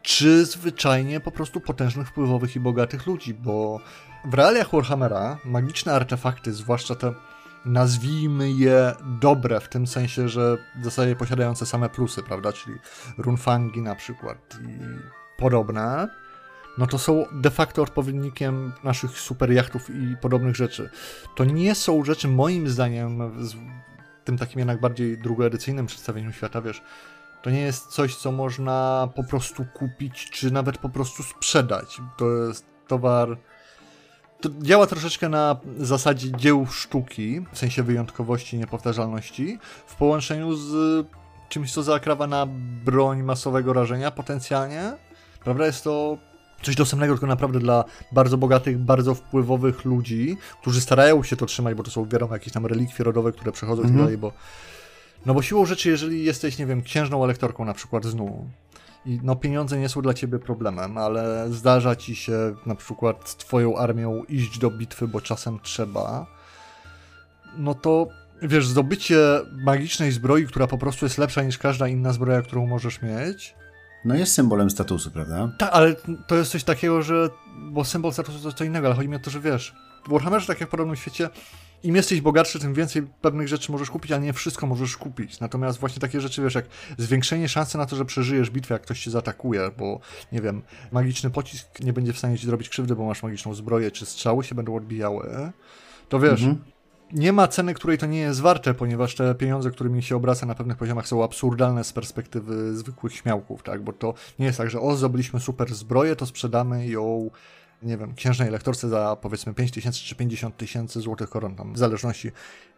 czy 0.02 0.44
zwyczajnie 0.46 1.20
po 1.20 1.30
prostu 1.30 1.60
potężnych, 1.60 2.08
wpływowych 2.08 2.56
i 2.56 2.60
bogatych 2.60 3.06
ludzi, 3.06 3.34
bo 3.34 3.80
w 4.24 4.34
realiach 4.34 4.70
Warhammera 4.70 5.38
magiczne 5.44 5.92
artefakty, 5.92 6.52
zwłaszcza 6.52 6.94
te 6.94 7.14
nazwijmy 7.64 8.50
je 8.50 8.94
dobre, 9.20 9.60
w 9.60 9.68
tym 9.68 9.86
sensie, 9.86 10.28
że 10.28 10.58
w 10.80 10.84
zasadzie 10.84 11.16
posiadające 11.16 11.66
same 11.66 11.88
plusy, 11.88 12.22
prawda, 12.22 12.52
czyli 12.52 12.76
runfangi 13.18 13.82
na 13.82 13.94
przykład 13.94 14.58
i 14.62 14.78
podobne, 15.38 16.08
no 16.78 16.86
to 16.86 16.98
są 16.98 17.26
de 17.32 17.50
facto 17.50 17.82
odpowiednikiem 17.82 18.72
naszych 18.84 19.10
super 19.10 19.52
jachtów 19.52 19.90
i 19.90 20.16
podobnych 20.16 20.56
rzeczy. 20.56 20.90
To 21.36 21.44
nie 21.44 21.74
są 21.74 22.04
rzeczy, 22.04 22.28
moim 22.28 22.68
zdaniem, 22.68 23.30
w 23.30 23.54
tym 24.24 24.38
takim 24.38 24.58
jednak 24.58 24.80
bardziej 24.80 25.18
drugoedycyjnym 25.18 25.86
przedstawieniu 25.86 26.32
świata, 26.32 26.60
wiesz, 26.60 26.82
to 27.42 27.50
nie 27.50 27.60
jest 27.60 27.86
coś, 27.86 28.16
co 28.16 28.32
można 28.32 29.08
po 29.16 29.24
prostu 29.24 29.64
kupić, 29.74 30.30
czy 30.30 30.50
nawet 30.50 30.78
po 30.78 30.88
prostu 30.88 31.22
sprzedać. 31.22 32.00
To 32.16 32.30
jest 32.30 32.66
towar. 32.88 33.38
To 34.40 34.48
działa 34.62 34.86
troszeczkę 34.86 35.28
na 35.28 35.56
zasadzie 35.78 36.32
dzieł 36.32 36.66
sztuki, 36.66 37.40
w 37.52 37.58
sensie 37.58 37.82
wyjątkowości 37.82 38.56
i 38.56 38.58
niepowtarzalności, 38.58 39.58
w 39.86 39.94
połączeniu 39.94 40.54
z 40.54 41.06
czymś, 41.48 41.72
co 41.72 41.82
zakrawa 41.82 42.26
na 42.26 42.46
broń 42.84 43.22
masowego 43.22 43.72
rażenia 43.72 44.10
potencjalnie. 44.10 44.92
Prawda? 45.44 45.66
Jest 45.66 45.84
to 45.84 46.18
coś 46.62 46.76
dostępnego 46.76 47.14
tylko 47.14 47.26
naprawdę 47.26 47.58
dla 47.58 47.84
bardzo 48.12 48.38
bogatych, 48.38 48.78
bardzo 48.78 49.14
wpływowych 49.14 49.84
ludzi, 49.84 50.36
którzy 50.60 50.80
starają 50.80 51.22
się 51.22 51.36
to 51.36 51.46
trzymać, 51.46 51.74
bo 51.74 51.82
to 51.82 51.90
są 51.90 52.08
wiadomo 52.08 52.34
jakieś 52.34 52.52
tam 52.52 52.66
relikwie 52.66 53.04
rodowe, 53.04 53.32
które 53.32 53.52
przechodzą 53.52 53.82
mhm. 53.82 54.00
dalej, 54.00 54.18
bo 54.18 54.32
no 55.26 55.34
bo 55.34 55.42
siłą 55.42 55.66
rzeczy, 55.66 55.90
jeżeli 55.90 56.24
jesteś, 56.24 56.58
nie 56.58 56.66
wiem, 56.66 56.82
księżną 56.82 57.24
elektorką 57.24 57.64
na 57.64 57.74
przykład 57.74 58.04
z 58.04 58.14
NU 58.14 58.48
i 59.06 59.20
no 59.22 59.36
pieniądze 59.36 59.78
nie 59.78 59.88
są 59.88 60.02
dla 60.02 60.14
ciebie 60.14 60.38
problemem, 60.38 60.98
ale 60.98 61.46
zdarza 61.50 61.96
ci 61.96 62.16
się 62.16 62.54
na 62.66 62.74
przykład 62.74 63.28
z 63.28 63.36
twoją 63.36 63.76
armią 63.76 64.24
iść 64.24 64.58
do 64.58 64.70
bitwy, 64.70 65.08
bo 65.08 65.20
czasem 65.20 65.58
trzeba, 65.62 66.26
no 67.56 67.74
to 67.74 68.08
wiesz, 68.42 68.66
zdobycie 68.66 69.18
magicznej 69.64 70.12
zbroi, 70.12 70.46
która 70.46 70.66
po 70.66 70.78
prostu 70.78 71.06
jest 71.06 71.18
lepsza 71.18 71.42
niż 71.42 71.58
każda 71.58 71.88
inna 71.88 72.12
zbroja, 72.12 72.42
którą 72.42 72.66
możesz 72.66 73.02
mieć, 73.02 73.54
no 74.04 74.14
jest 74.14 74.32
symbolem 74.32 74.70
statusu, 74.70 75.10
prawda? 75.10 75.52
Tak, 75.58 75.70
ale 75.72 75.94
to 76.26 76.36
jest 76.36 76.50
coś 76.50 76.64
takiego, 76.64 77.02
że. 77.02 77.30
Bo 77.56 77.84
symbol 77.84 78.12
statusu 78.12 78.50
to 78.50 78.52
co 78.52 78.64
innego, 78.64 78.86
ale 78.86 78.96
chodzi 78.96 79.08
mi 79.08 79.16
o 79.16 79.18
to, 79.18 79.30
że 79.30 79.40
wiesz. 79.40 79.74
W 80.06 80.10
Warhammerze, 80.10 80.46
tak 80.46 80.60
jak 80.60 80.68
w 80.68 80.70
podobnym 80.70 80.96
świecie, 80.96 81.30
im 81.84 81.96
jesteś 81.96 82.20
bogatszy, 82.20 82.58
tym 82.58 82.74
więcej 82.74 83.02
pewnych 83.20 83.48
rzeczy 83.48 83.72
możesz 83.72 83.90
kupić, 83.90 84.12
a 84.12 84.18
nie 84.18 84.32
wszystko 84.32 84.66
możesz 84.66 84.96
kupić. 84.96 85.40
Natomiast 85.40 85.78
właśnie 85.78 86.00
takie 86.00 86.20
rzeczy, 86.20 86.42
wiesz, 86.42 86.54
jak 86.54 86.64
zwiększenie 86.98 87.48
szansy 87.48 87.78
na 87.78 87.86
to, 87.86 87.96
że 87.96 88.04
przeżyjesz 88.04 88.50
bitwę, 88.50 88.74
jak 88.74 88.82
ktoś 88.82 89.00
cię 89.00 89.10
zaatakuje, 89.10 89.70
bo 89.78 90.00
nie 90.32 90.40
wiem, 90.40 90.62
magiczny 90.92 91.30
pocisk 91.30 91.80
nie 91.80 91.92
będzie 91.92 92.12
w 92.12 92.18
stanie 92.18 92.38
ci 92.38 92.46
zrobić 92.46 92.68
krzywdy, 92.68 92.96
bo 92.96 93.06
masz 93.06 93.22
magiczną 93.22 93.54
zbroję, 93.54 93.90
czy 93.90 94.06
strzały 94.06 94.44
się 94.44 94.54
będą 94.54 94.76
odbijały, 94.76 95.52
to 96.08 96.20
wiesz, 96.20 96.42
mhm. 96.42 96.64
nie 97.12 97.32
ma 97.32 97.48
ceny, 97.48 97.74
której 97.74 97.98
to 97.98 98.06
nie 98.06 98.18
jest 98.18 98.40
warte, 98.40 98.74
ponieważ 98.74 99.14
te 99.14 99.34
pieniądze, 99.34 99.70
którymi 99.70 100.02
się 100.02 100.16
obraca 100.16 100.46
na 100.46 100.54
pewnych 100.54 100.76
poziomach 100.76 101.08
są 101.08 101.24
absurdalne 101.24 101.84
z 101.84 101.92
perspektywy 101.92 102.76
zwykłych 102.76 103.14
śmiałków, 103.14 103.62
tak? 103.62 103.82
Bo 103.82 103.92
to 103.92 104.14
nie 104.38 104.46
jest 104.46 104.58
tak, 104.58 104.70
że 104.70 104.80
o, 104.80 104.96
zdobyliśmy 104.96 105.40
super 105.40 105.74
zbroję, 105.74 106.16
to 106.16 106.26
sprzedamy 106.26 106.86
ją 106.86 107.30
nie 107.84 107.96
wiem, 107.96 108.14
księżnej 108.14 108.50
lektorce 108.50 108.88
za 108.88 109.16
powiedzmy 109.16 109.54
5 109.54 109.70
tysięcy 109.70 110.00
czy 110.00 110.14
50 110.14 110.56
tysięcy 110.56 111.00
złotych 111.00 111.30
koron, 111.30 111.56
tam 111.56 111.72
w 111.72 111.78
zależności 111.78 112.32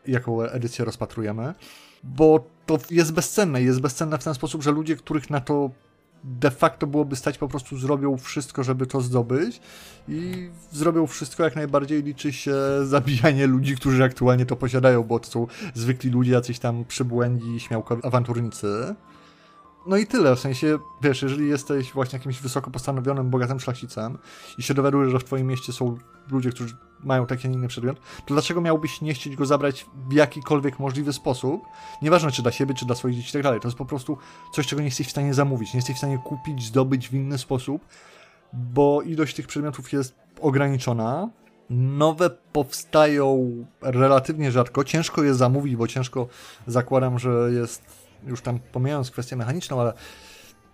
jaką 0.07 0.43
edycję 0.43 0.85
rozpatrujemy, 0.85 1.55
bo 2.05 2.51
to 2.67 2.79
jest 2.91 3.13
bezcenne. 3.13 3.63
Jest 3.63 3.81
bezcenne 3.81 4.19
w 4.19 4.25
ten 4.25 4.35
sposób, 4.35 4.63
że 4.63 4.71
ludzie, 4.71 4.97
których 4.97 5.31
na 5.31 5.41
to 5.41 5.71
de 6.25 6.51
facto 6.51 6.87
byłoby 6.87 7.17
stać, 7.17 7.39
po 7.39 7.49
prostu 7.49 7.79
zrobią 7.79 8.17
wszystko, 8.17 8.63
żeby 8.63 8.87
to 8.87 9.01
zdobyć 9.01 9.61
i 10.09 10.51
zrobią 10.73 11.07
wszystko, 11.07 11.45
jak 11.45 11.57
najbardziej 11.57 12.03
liczy 12.03 12.33
się 12.33 12.55
zabijanie 12.85 13.47
ludzi, 13.47 13.77
którzy 13.77 14.05
aktualnie 14.05 14.47
to 14.47 14.57
posiadają, 14.57 15.03
bo 15.03 15.19
to 15.19 15.31
są 15.31 15.47
zwykli 15.75 16.11
ludzie, 16.11 16.33
jacyś 16.33 16.59
tam 16.59 16.85
przybłędzi, 16.85 17.61
śmiałkowi 17.61 18.05
awanturnicy. 18.05 18.95
No 19.87 19.97
i 19.97 20.07
tyle, 20.07 20.37
w 20.37 20.41
sensie, 20.41 20.79
wiesz, 21.03 21.23
jeżeli 21.23 21.49
jesteś 21.49 21.93
właśnie 21.93 22.19
jakimś 22.19 22.41
wysoko 22.41 22.71
postanowionym, 22.71 23.31
bogatym 23.31 23.61
szlachcicem 23.61 24.19
i 24.59 24.63
się 24.63 24.75
dowiadujesz, 24.75 25.13
że 25.13 25.19
w 25.19 25.25
twoim 25.25 25.47
mieście 25.47 25.73
są 25.73 25.99
ludzie, 26.31 26.51
którzy 26.51 26.77
mają 27.05 27.27
taki, 27.27 27.47
a 27.47 27.51
nie 27.51 27.57
inny 27.57 27.69
przedmiot, 27.69 28.01
to 28.01 28.35
dlaczego 28.35 28.61
miałbyś 28.61 29.01
nie 29.01 29.15
chcieć 29.15 29.37
go 29.37 29.47
zabrać 29.47 29.87
w 30.09 30.13
jakikolwiek 30.13 30.79
możliwy 30.79 31.13
sposób? 31.13 31.63
Nieważne, 32.03 32.31
czy 32.31 32.43
dla 32.43 32.53
siebie, 32.53 32.75
czy 32.75 32.87
dla 32.87 32.95
swoich 32.95 33.17
dzieci 33.17 33.29
i 33.29 33.33
tak 33.33 33.43
dalej. 33.43 33.61
To 33.61 33.69
jest 33.69 33.79
po 33.79 33.85
prostu 33.85 34.19
coś, 34.53 34.67
czego 34.67 34.83
nie 34.83 34.89
jesteś 34.89 35.07
w 35.07 35.11
stanie 35.11 35.35
zamówić, 35.35 35.75
nie 35.75 35.79
jesteś 35.79 35.95
w 35.95 35.99
stanie 35.99 36.19
kupić, 36.19 36.65
zdobyć 36.65 37.09
w 37.09 37.15
inny 37.15 37.39
sposób, 37.39 37.87
bo 38.53 39.03
ilość 39.03 39.37
tych 39.37 39.47
przedmiotów 39.47 39.93
jest 39.93 40.15
ograniczona, 40.41 41.31
nowe 41.71 42.31
powstają 42.31 43.51
relatywnie 43.83 44.53
rzadko. 44.53 44.85
Ciężko 44.85 45.23
je 45.23 45.35
zamówić, 45.35 45.77
bo 45.77 45.89
ciężko 45.89 46.29
zakładam, 46.67 47.19
że 47.19 47.49
jest 47.53 48.06
już 48.27 48.41
tam 48.41 48.59
pomijając 48.73 49.11
kwestię 49.11 49.37
mechaniczną, 49.37 49.81
ale 49.81 49.93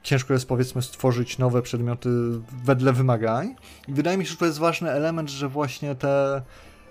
ciężko 0.02 0.33
jest 0.33 0.48
powiedzmy 0.48 0.83
stworzyć 0.83 1.38
nowe 1.38 1.62
przedmioty 1.62 2.09
wedle 2.64 2.92
wymagań. 2.92 3.55
I 3.88 3.92
wydaje 3.92 4.18
mi 4.18 4.24
się, 4.24 4.31
że 4.31 4.37
to 4.37 4.46
jest 4.46 4.59
ważny 4.59 4.90
element, 4.90 5.31
że 5.31 5.48
właśnie 5.48 5.94
te 5.94 6.42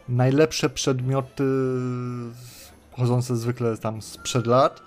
najlepsze 0.09 0.69
przedmioty 0.69 1.43
chodzące 2.91 3.37
zwykle 3.37 3.77
tam 3.77 4.01
sprzed 4.01 4.47
lat, 4.47 4.81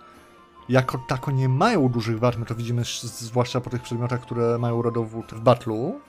jako 0.68 1.04
tako 1.08 1.30
nie 1.30 1.48
mają 1.48 1.88
dużych 1.88 2.18
wart, 2.18 2.38
my 2.38 2.46
to 2.46 2.54
widzimy 2.54 2.82
zwłaszcza 3.02 3.60
po 3.60 3.70
tych 3.70 3.82
przedmiotach, 3.82 4.20
które 4.20 4.58
mają 4.58 4.82
rodowód 4.82 5.34
w 5.34 5.40
battlu, 5.40 6.00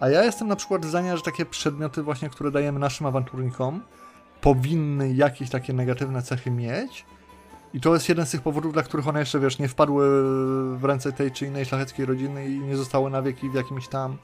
a 0.00 0.08
ja 0.08 0.24
jestem 0.24 0.48
na 0.48 0.56
przykład 0.56 0.84
zdania, 0.84 1.16
że 1.16 1.22
takie 1.22 1.46
przedmioty 1.46 2.02
właśnie, 2.02 2.30
które 2.30 2.50
dajemy 2.50 2.78
naszym 2.78 3.06
awanturnikom, 3.06 3.82
powinny 4.40 5.14
jakieś 5.14 5.50
takie 5.50 5.72
negatywne 5.72 6.22
cechy 6.22 6.50
mieć, 6.50 7.04
i 7.74 7.80
to 7.80 7.94
jest 7.94 8.08
jeden 8.08 8.26
z 8.26 8.30
tych 8.30 8.42
powodów, 8.42 8.72
dla 8.72 8.82
których 8.82 9.08
one 9.08 9.20
jeszcze, 9.20 9.40
wiesz, 9.40 9.58
nie 9.58 9.68
wpadły 9.68 10.06
w 10.76 10.84
ręce 10.84 11.12
tej 11.12 11.30
czy 11.30 11.46
innej 11.46 11.64
szlacheckiej 11.64 12.06
rodziny 12.06 12.48
i 12.48 12.60
nie 12.60 12.76
zostały 12.76 13.10
na 13.10 13.22
wieki 13.22 13.50
w 13.50 13.54
jakimś 13.54 13.88
tam 13.88 14.18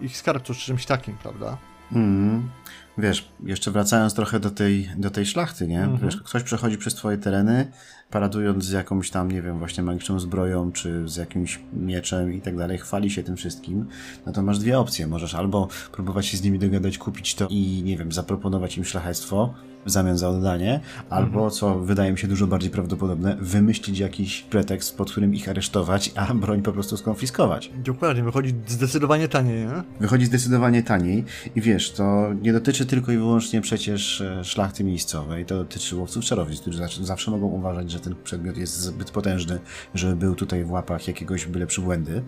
ich 0.00 0.16
skarbcu 0.16 0.54
czy 0.54 0.60
czymś 0.60 0.86
takim, 0.86 1.16
prawda? 1.16 1.56
Mm. 1.92 2.50
Wiesz, 2.98 3.28
jeszcze 3.42 3.70
wracając 3.70 4.14
trochę 4.14 4.40
do 4.40 4.50
tej, 4.50 4.90
do 4.96 5.10
tej 5.10 5.26
szlachty, 5.26 5.68
nie? 5.68 5.82
Mm 5.82 5.96
-hmm. 5.96 6.02
Wiesz, 6.02 6.16
ktoś 6.16 6.42
przechodzi 6.42 6.78
przez 6.78 6.94
twoje 6.94 7.18
tereny, 7.18 7.72
paradując 8.10 8.64
z 8.64 8.70
jakąś 8.70 9.10
tam, 9.10 9.30
nie 9.30 9.42
wiem, 9.42 9.58
właśnie 9.58 9.82
magiczną 9.82 10.20
zbroją, 10.20 10.72
czy 10.72 11.08
z 11.08 11.16
jakimś 11.16 11.60
mieczem 11.72 12.32
i 12.32 12.40
tak 12.40 12.56
dalej, 12.56 12.78
chwali 12.78 13.10
się 13.10 13.22
tym 13.22 13.36
wszystkim, 13.36 13.86
no 14.26 14.32
to 14.32 14.42
masz 14.42 14.58
dwie 14.58 14.78
opcje. 14.78 15.06
Możesz 15.06 15.34
albo 15.34 15.68
próbować 15.92 16.26
się 16.26 16.36
z 16.36 16.42
nimi 16.42 16.58
dogadać, 16.58 16.98
kupić 16.98 17.34
to 17.34 17.46
i, 17.50 17.82
nie 17.84 17.96
wiem, 17.96 18.12
zaproponować 18.12 18.78
im 18.78 18.84
szlachectwo, 18.84 19.54
w 19.86 19.90
zamian 19.90 20.18
za 20.18 20.28
oddanie, 20.28 20.80
albo, 21.10 21.50
co 21.50 21.78
wydaje 21.78 22.12
mi 22.12 22.18
się 22.18 22.28
dużo 22.28 22.46
bardziej 22.46 22.70
prawdopodobne, 22.70 23.36
wymyślić 23.40 23.98
jakiś 23.98 24.42
pretekst, 24.42 24.96
pod 24.96 25.10
którym 25.10 25.34
ich 25.34 25.48
aresztować, 25.48 26.12
a 26.16 26.34
broń 26.44 26.62
po 26.62 26.72
prostu 26.72 26.96
skonfiskować. 26.96 27.70
Dokładnie, 27.84 28.22
wychodzi 28.22 28.54
zdecydowanie 28.66 29.28
taniej, 29.28 29.66
nie? 29.66 29.82
Wychodzi 30.00 30.26
zdecydowanie 30.26 30.82
taniej 30.82 31.24
i 31.56 31.60
wiesz, 31.60 31.92
to 31.92 32.34
nie 32.42 32.52
dotyczy 32.52 32.86
tylko 32.86 33.12
i 33.12 33.16
wyłącznie 33.16 33.60
przecież 33.60 34.20
e, 34.20 34.44
szlachty 34.44 34.84
miejscowej, 34.84 35.46
to 35.46 35.56
dotyczy 35.56 35.96
łowców 35.96 36.24
czarownic, 36.24 36.60
którzy 36.60 36.78
zawsze 37.00 37.30
mogą 37.30 37.46
uważać, 37.46 37.90
że 37.90 38.00
ten 38.00 38.14
przedmiot 38.24 38.56
jest 38.56 38.80
zbyt 38.80 39.10
potężny, 39.10 39.58
żeby 39.94 40.16
był 40.16 40.34
tutaj 40.34 40.64
w 40.64 40.70
łapach 40.70 41.08
jakiegoś 41.08 41.46
byle 41.46 41.66
przybłędy. 41.66 42.22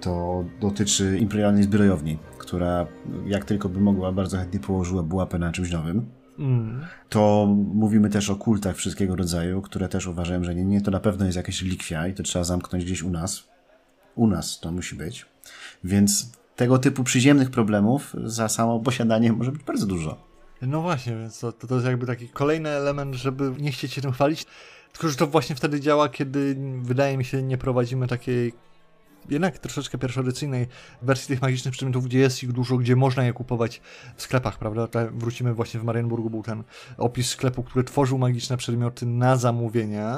To 0.00 0.44
dotyczy 0.60 1.18
imperialnej 1.18 1.62
zbrojowni, 1.62 2.18
która 2.38 2.86
jak 3.26 3.44
tylko 3.44 3.68
by 3.68 3.80
mogła, 3.80 4.12
bardzo 4.12 4.36
chętnie 4.36 4.60
położyła 4.60 5.04
łapę 5.12 5.38
na 5.38 5.52
czymś 5.52 5.70
nowym. 5.70 6.21
To 7.08 7.46
mówimy 7.74 8.10
też 8.10 8.30
o 8.30 8.36
kultach 8.36 8.76
wszystkiego 8.76 9.16
rodzaju, 9.16 9.62
które 9.62 9.88
też 9.88 10.06
uważają, 10.06 10.44
że 10.44 10.54
nie, 10.54 10.64
nie, 10.64 10.80
to 10.80 10.90
na 10.90 11.00
pewno 11.00 11.24
jest 11.24 11.36
jakaś 11.36 11.62
likwia 11.62 12.06
i 12.06 12.14
to 12.14 12.22
trzeba 12.22 12.44
zamknąć 12.44 12.84
gdzieś 12.84 13.02
u 13.02 13.10
nas. 13.10 13.48
U 14.14 14.26
nas 14.26 14.60
to 14.60 14.72
musi 14.72 14.94
być. 14.94 15.26
Więc 15.84 16.32
tego 16.56 16.78
typu 16.78 17.04
przyziemnych 17.04 17.50
problemów 17.50 18.16
za 18.24 18.48
samo 18.48 18.80
posiadanie 18.80 19.32
może 19.32 19.52
być 19.52 19.62
bardzo 19.62 19.86
dużo. 19.86 20.32
No 20.62 20.82
właśnie, 20.82 21.16
więc 21.16 21.40
to, 21.40 21.52
to 21.52 21.74
jest 21.74 21.86
jakby 21.86 22.06
taki 22.06 22.28
kolejny 22.28 22.68
element, 22.68 23.14
żeby 23.14 23.52
nie 23.58 23.72
chcieć 23.72 23.92
się 23.92 24.00
tym 24.00 24.12
chwalić. 24.12 24.46
Tylko, 24.92 25.08
że 25.08 25.16
to 25.16 25.26
właśnie 25.26 25.56
wtedy 25.56 25.80
działa, 25.80 26.08
kiedy 26.08 26.56
wydaje 26.82 27.18
mi 27.18 27.24
się 27.24 27.42
nie 27.42 27.58
prowadzimy 27.58 28.06
takiej 28.06 28.52
jednak 29.30 29.58
troszeczkę 29.58 29.98
pierwszoedycyjnej 29.98 30.66
wersji 31.02 31.28
tych 31.28 31.42
magicznych 31.42 31.72
przedmiotów, 31.72 32.04
gdzie 32.04 32.18
jest 32.18 32.42
ich 32.42 32.52
dużo, 32.52 32.76
gdzie 32.76 32.96
można 32.96 33.24
je 33.24 33.32
kupować 33.32 33.80
w 34.16 34.22
sklepach, 34.22 34.58
prawda? 34.58 34.86
Tak 34.86 35.18
wrócimy 35.18 35.54
właśnie 35.54 35.80
w 35.80 35.84
Marienburgu, 35.84 36.30
był 36.30 36.42
ten 36.42 36.64
opis 36.98 37.28
sklepu, 37.28 37.62
który 37.62 37.84
tworzył 37.84 38.18
magiczne 38.18 38.56
przedmioty 38.56 39.06
na 39.06 39.36
zamówienie 39.36 40.08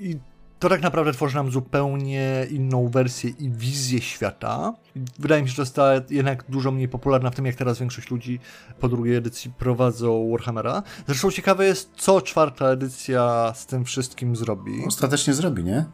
i 0.00 0.16
to 0.58 0.68
tak 0.68 0.82
naprawdę 0.82 1.12
tworzy 1.12 1.36
nam 1.36 1.50
zupełnie 1.50 2.46
inną 2.50 2.88
wersję 2.88 3.30
i 3.30 3.50
wizję 3.50 4.00
świata. 4.00 4.74
Wydaje 5.18 5.42
mi 5.42 5.48
się, 5.48 5.54
że 5.54 5.62
została 5.62 5.92
jednak 6.10 6.44
dużo 6.48 6.70
mniej 6.70 6.88
popularna 6.88 7.30
w 7.30 7.34
tym, 7.34 7.46
jak 7.46 7.54
teraz 7.54 7.78
większość 7.78 8.10
ludzi 8.10 8.40
po 8.80 8.88
drugiej 8.88 9.16
edycji 9.16 9.50
prowadzą 9.58 10.30
Warhammera. 10.30 10.82
Zresztą 11.06 11.30
ciekawe 11.30 11.66
jest, 11.66 11.90
co 11.96 12.20
czwarta 12.20 12.66
edycja 12.66 13.52
z 13.56 13.66
tym 13.66 13.84
wszystkim 13.84 14.36
zrobi. 14.36 14.84
Ostatecznie 14.86 15.34
zrobi, 15.34 15.64
nie? 15.64 15.84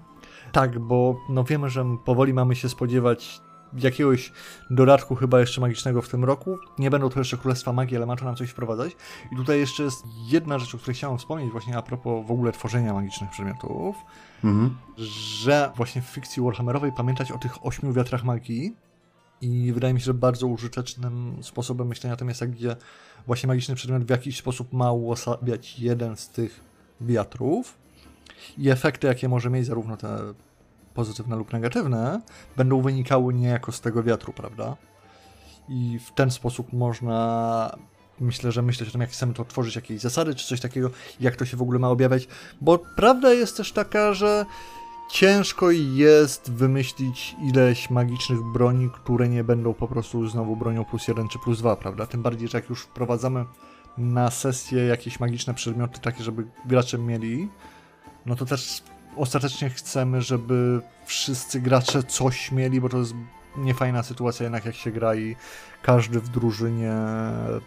Tak, 0.53 0.79
bo 0.79 1.21
no 1.29 1.45
wiemy, 1.45 1.71
że 1.71 1.85
powoli 2.05 2.35
mamy 2.35 2.57
się 2.57 2.69
spodziewać 2.69 3.41
jakiegoś 3.79 4.33
dodatku 4.71 5.15
chyba 5.15 5.41
jeszcze 5.41 5.61
magicznego 5.61 6.03
w 6.03 6.09
tym 6.09 6.25
roku. 6.25 6.59
Nie 6.79 6.91
będą 6.91 7.09
to 7.09 7.19
jeszcze 7.19 7.37
Królestwa 7.37 7.73
Magii, 7.73 7.97
ale 7.97 8.07
ma 8.07 8.17
to 8.17 8.25
nam 8.25 8.37
coś 8.37 8.51
wprowadzać. 8.51 8.97
I 9.33 9.37
tutaj 9.37 9.59
jeszcze 9.59 9.83
jest 9.83 10.05
jedna 10.27 10.59
rzecz, 10.59 10.75
o 10.75 10.79
której 10.79 10.95
chciałem 10.95 11.19
wspomnieć 11.19 11.53
właśnie 11.53 11.77
a 11.77 11.83
propos 11.83 12.27
w 12.27 12.31
ogóle 12.31 12.53
tworzenia 12.53 12.95
magicznych 12.95 13.31
przedmiotów, 13.31 13.97
mhm. 14.45 14.77
że 14.97 15.73
właśnie 15.77 16.03
w 16.03 16.05
fikcji 16.05 16.43
Warhammerowej 16.43 16.93
pamiętać 16.93 17.33
o 17.33 17.39
tych 17.39 17.67
ośmiu 17.67 17.93
wiatrach 17.93 18.25
magii 18.25 18.77
i 19.41 19.73
wydaje 19.73 19.95
mi 19.95 20.01
się, 20.01 20.05
że 20.05 20.15
bardzo 20.15 20.47
użytecznym 20.47 21.37
sposobem 21.43 21.89
myślenia 21.89 22.15
o 22.15 22.17
tym 22.17 22.29
jest, 22.29 22.41
jak 22.41 22.51
gdzie 22.51 22.77
właśnie 23.27 23.47
magiczny 23.47 23.75
przedmiot 23.75 24.05
w 24.05 24.11
jakiś 24.11 24.39
sposób 24.39 24.73
ma 24.73 24.93
uosabiać 24.93 25.79
jeden 25.79 26.17
z 26.17 26.29
tych 26.29 26.61
wiatrów 27.01 27.82
i 28.59 28.71
efekty, 28.71 29.07
jakie 29.07 29.29
może 29.29 29.51
mieć 29.51 29.67
zarówno 29.67 29.97
te 29.97 30.19
pozytywne 30.95 31.37
lub 31.37 31.53
negatywne, 31.53 32.21
będą 32.57 32.83
wynikały 32.83 33.35
niejako 33.35 33.73
z 33.73 33.81
tego 33.81 34.03
wiatru, 34.03 34.33
prawda? 34.33 34.77
I 35.69 35.99
w 35.99 36.15
ten 36.15 36.31
sposób 36.31 36.73
można 36.73 37.77
myślę, 38.21 38.53
że 38.53 38.63
myśleć 38.63 38.89
o 38.89 38.93
tym, 38.93 39.01
jak 39.01 39.11
chcemy 39.11 39.35
to 39.35 39.45
tworzyć, 39.45 39.77
jakieś 39.77 40.01
zasady 40.01 40.35
czy 40.35 40.47
coś 40.47 40.61
takiego, 40.61 40.91
jak 41.21 41.37
to 41.37 41.45
się 41.45 41.57
w 41.57 41.63
ogóle 41.63 41.79
ma 41.79 41.89
objawiać, 41.89 42.29
bo 42.61 42.79
prawda 42.79 43.33
jest 43.33 43.57
też 43.57 43.73
taka, 43.73 44.15
że 44.15 44.47
ciężko 45.11 45.71
jest 45.71 46.53
wymyślić 46.53 47.37
ileś 47.43 47.91
magicznych 47.91 48.39
broni, 48.53 48.91
które 48.91 49.29
nie 49.29 49.45
będą 49.45 49.75
po 49.75 49.89
prostu 49.89 50.29
znowu 50.29 50.57
bronią 50.57 50.85
plus 50.85 51.09
jeden 51.09 51.29
czy 51.29 51.39
plus 51.39 51.59
dwa, 51.59 51.77
prawda? 51.77 52.07
Tym 52.07 52.23
bardziej, 52.23 52.49
że 52.49 52.59
jak 52.59 52.71
już 52.71 52.83
wprowadzamy 52.83 53.45
na 53.99 54.31
sesję 54.31 54.87
jakieś 54.87 55.21
magiczne 55.21 55.55
przedmioty, 55.55 56.01
takie, 56.01 56.25
żeby 56.25 56.47
gracze 56.67 56.99
mieli, 56.99 57.49
no 58.27 58.37
to 58.37 58.47
też 58.47 58.83
ostatecznie 59.17 59.71
chcemy, 59.71 60.23
żeby 60.23 60.81
wszyscy 61.05 61.61
gracze 61.61 62.03
coś 62.03 62.53
mieli, 62.53 62.81
bo 62.81 62.89
to 62.89 62.99
jest 62.99 63.15
niefajna 63.57 64.03
sytuacja 64.03 64.45
jednak 64.45 64.65
jak 64.65 64.75
się 64.75 64.91
gra 64.91 65.15
i 65.15 65.37
każdy 65.83 66.21
w 66.21 66.29
drużynie 66.29 66.93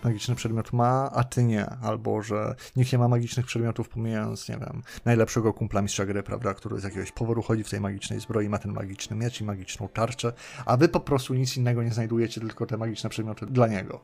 magiczny 0.04 0.36
przedmiot 0.36 0.74
ma, 0.74 1.12
a 1.14 1.24
ty 1.24 1.44
nie. 1.44 1.66
Albo, 1.66 2.22
że 2.22 2.56
nikt 2.76 2.92
nie 2.92 2.98
ma 2.98 3.08
magicznych 3.08 3.46
przedmiotów, 3.46 3.90
pomijając, 3.90 4.50
nie 4.50 4.58
wiem, 4.58 4.82
najlepszego 5.06 5.54
kumpla 5.54 5.82
mistrza 5.82 6.06
gry, 6.06 6.24
prawda, 6.24 6.54
który 6.54 6.80
z 6.80 6.84
jakiegoś 6.84 7.12
powodu 7.12 7.42
chodzi 7.42 7.64
w 7.64 7.70
tej 7.70 7.82
magicznej 7.82 8.20
zbroi, 8.20 8.50
ma 8.50 8.58
ten 8.58 8.74
magiczny 8.74 9.16
miecz 9.16 9.42
i 9.42 9.44
magiczną 9.44 9.88
tarczę, 9.88 10.34
a 10.66 10.78
wy 10.78 10.90
po 10.90 11.00
prostu 11.00 11.34
nic 11.34 11.58
innego 11.58 11.84
nie 11.84 11.94
znajdujecie, 11.94 12.42
tylko 12.42 12.66
te 12.66 12.78
magiczne 12.78 13.10
przedmioty 13.10 13.46
dla 13.46 13.68
niego. 13.68 14.00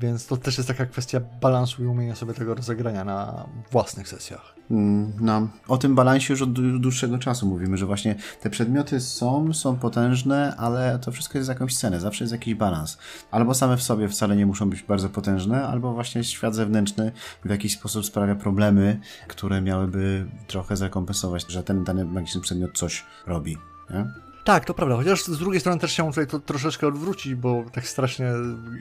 Więc 0.00 0.26
to 0.26 0.36
też 0.36 0.56
jest 0.56 0.68
taka 0.68 0.86
kwestia 0.86 1.20
balansu 1.40 1.84
i 1.84 1.86
umienia 1.86 2.14
sobie 2.14 2.34
tego 2.34 2.54
rozegrania 2.54 3.04
na 3.04 3.48
własnych 3.70 4.08
sesjach. 4.08 4.54
Mm, 4.70 5.12
no, 5.20 5.48
o 5.68 5.78
tym 5.78 5.94
balansie 5.94 6.32
już 6.32 6.42
od 6.42 6.80
dłuższego 6.80 7.18
czasu 7.18 7.46
mówimy, 7.46 7.76
że 7.76 7.86
właśnie 7.86 8.14
te 8.40 8.50
przedmioty 8.50 9.00
są, 9.00 9.54
są 9.54 9.76
potężne, 9.76 10.56
ale 10.56 10.98
to 10.98 11.12
wszystko 11.12 11.38
jest 11.38 11.48
jakąś 11.48 11.76
cenę, 11.76 12.00
zawsze 12.00 12.24
jest 12.24 12.32
jakiś 12.32 12.54
balans. 12.54 12.98
Albo 13.30 13.54
same 13.54 13.76
w 13.76 13.82
sobie 13.82 14.08
wcale 14.08 14.36
nie 14.36 14.46
muszą 14.46 14.70
być 14.70 14.82
bardzo 14.82 15.08
potężne, 15.08 15.66
albo 15.66 15.92
właśnie 15.92 16.24
świat 16.24 16.54
zewnętrzny 16.54 17.12
w 17.44 17.50
jakiś 17.50 17.74
sposób 17.74 18.06
sprawia 18.06 18.34
problemy, 18.34 19.00
które 19.28 19.60
miałyby 19.60 20.26
trochę 20.46 20.76
zakompensować, 20.76 21.46
że 21.48 21.62
ten 21.62 21.84
dany 21.84 22.04
magiczny 22.04 22.40
przedmiot 22.40 22.78
coś 22.78 23.04
robi. 23.26 23.56
Nie? 23.90 24.25
Tak, 24.46 24.64
to 24.64 24.74
prawda, 24.74 24.96
chociaż 24.96 25.24
z 25.24 25.38
drugiej 25.38 25.60
strony 25.60 25.80
też 25.80 25.92
chciałbym 25.92 26.12
tutaj 26.12 26.26
to 26.26 26.38
troszeczkę 26.38 26.86
odwrócić, 26.86 27.34
bo 27.34 27.64
tak 27.72 27.88
strasznie 27.88 28.26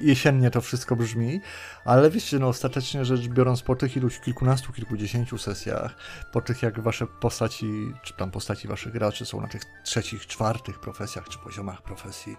jesiennie 0.01 0.51
to 0.51 0.61
wszystko 0.61 0.95
brzmi, 0.95 1.41
ale 1.85 2.09
wiecie, 2.09 2.39
no 2.39 2.47
ostatecznie 2.47 3.05
rzecz 3.05 3.27
biorąc 3.27 3.61
po 3.61 3.75
tych 3.75 3.97
iluś 3.97 4.19
kilkunastu, 4.19 4.73
kilkudziesięciu 4.73 5.37
sesjach, 5.37 5.95
po 6.31 6.41
tych 6.41 6.61
jak 6.61 6.79
wasze 6.79 7.07
postaci, 7.07 7.93
czy 8.03 8.13
tam 8.13 8.31
postaci 8.31 8.67
waszych 8.67 8.93
graczy 8.93 9.25
są 9.25 9.41
na 9.41 9.47
tych 9.47 9.61
trzecich, 9.83 10.27
czwartych 10.27 10.79
profesjach, 10.79 11.29
czy 11.29 11.39
poziomach 11.39 11.81
profesji, 11.81 12.37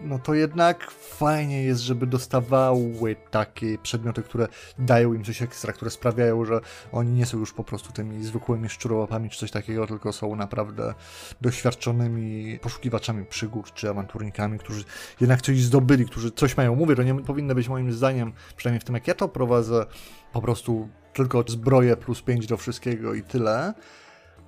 no 0.00 0.18
to 0.18 0.34
jednak 0.34 0.90
fajnie 0.90 1.62
jest, 1.62 1.80
żeby 1.80 2.06
dostawały 2.06 3.16
takie 3.30 3.78
przedmioty, 3.78 4.22
które 4.22 4.48
dają 4.78 5.12
im 5.12 5.24
coś 5.24 5.42
ekstra, 5.42 5.72
które 5.72 5.90
sprawiają, 5.90 6.44
że 6.44 6.60
oni 6.92 7.10
nie 7.12 7.26
są 7.26 7.38
już 7.38 7.52
po 7.52 7.64
prostu 7.64 7.92
tymi 7.92 8.24
zwykłymi 8.24 8.68
szczurołapami 8.68 9.30
czy 9.30 9.38
coś 9.38 9.50
takiego, 9.50 9.86
tylko 9.86 10.12
są 10.12 10.36
naprawdę 10.36 10.94
doświadczonymi 11.40 12.58
poszukiwaczami 12.58 13.24
przygód 13.24 13.74
czy 13.74 13.90
awanturnikami, 13.90 14.58
którzy 14.58 14.84
jednak 15.20 15.42
coś 15.42 15.62
zdobyli, 15.62 16.06
którzy 16.06 16.30
coś 16.30 16.56
mają. 16.56 16.74
Mówię, 16.74 16.96
to 16.96 17.02
nie 17.02 17.14
powinno 17.14 17.54
być 17.54 17.68
moim 17.68 17.92
zdaniem, 17.92 18.32
przynajmniej 18.56 18.80
w 18.80 18.84
tym 18.84 18.94
jak 18.94 19.08
ja 19.08 19.14
to 19.14 19.28
prowadzę, 19.28 19.86
po 20.32 20.42
prostu 20.42 20.88
tylko 21.12 21.44
zbroje 21.46 21.96
plus 21.96 22.22
5 22.22 22.46
do 22.46 22.56
wszystkiego 22.56 23.14
i 23.14 23.22
tyle, 23.22 23.74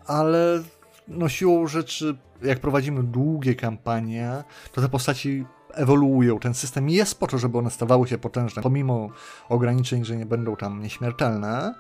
ale 0.07 0.63
no 1.09 1.29
siłą 1.29 1.67
rzeczy, 1.67 2.17
jak 2.43 2.61
prowadzimy 2.61 3.03
długie 3.03 3.55
kampanie, 3.55 4.45
to 4.73 4.81
te 4.81 4.89
postaci 4.89 5.45
ewoluują. 5.77 6.39
Ten 6.39 6.55
system 6.55 6.89
jest 6.89 7.21
po 7.21 7.27
to, 7.27 7.39
żeby 7.39 7.59
one 7.59 7.71
stawały 7.71 8.09
się 8.09 8.19
potężne, 8.19 8.63
pomimo 8.63 9.11
ograniczeń, 9.49 10.05
że 10.05 10.17
nie 10.17 10.27
będą 10.27 10.57
tam 10.57 10.83
nieśmiertelne. 10.83 11.75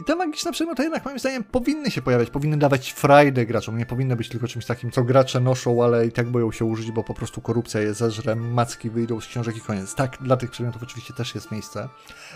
I 0.00 0.04
te 0.04 0.16
magiczne 0.16 0.52
przedmioty 0.52 0.82
jednak 0.82 1.04
moim 1.04 1.18
zdaniem 1.18 1.44
powinny 1.44 1.90
się 1.90 2.02
pojawiać, 2.02 2.30
powinny 2.30 2.56
dawać 2.56 2.92
frajdę 2.92 3.46
graczom, 3.46 3.78
nie 3.78 3.86
powinny 3.86 4.16
być 4.16 4.28
tylko 4.28 4.48
czymś 4.48 4.66
takim, 4.66 4.90
co 4.90 5.04
gracze 5.04 5.40
noszą, 5.40 5.84
ale 5.84 6.06
i 6.06 6.12
tak 6.12 6.30
boją 6.30 6.52
się 6.52 6.64
użyć, 6.64 6.92
bo 6.92 7.04
po 7.04 7.14
prostu 7.14 7.40
korupcja 7.40 7.80
je 7.80 7.94
zeżre, 7.94 8.36
macki 8.36 8.90
wyjdą 8.90 9.20
z 9.20 9.26
książek 9.26 9.56
i 9.56 9.60
koniec. 9.60 9.94
Tak, 9.94 10.18
dla 10.20 10.36
tych 10.36 10.50
przedmiotów 10.50 10.82
oczywiście 10.82 11.14
też 11.14 11.34
jest 11.34 11.50
miejsce. 11.50 11.88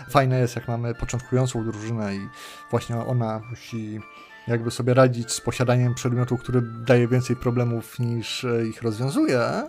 Fajne 0.09 0.39
jest, 0.39 0.55
jak 0.55 0.67
mamy 0.67 0.95
początkującą 0.95 1.63
drużynę 1.63 2.15
i 2.15 2.19
właśnie 2.71 2.95
ona 2.95 3.41
musi 3.49 3.99
jakby 4.47 4.71
sobie 4.71 4.93
radzić 4.93 5.31
z 5.31 5.41
posiadaniem 5.41 5.93
przedmiotu, 5.93 6.37
który 6.37 6.61
daje 6.61 7.07
więcej 7.07 7.35
problemów 7.35 7.99
niż 7.99 8.43
e, 8.43 8.67
ich 8.67 8.81
rozwiązuje, 8.81 9.63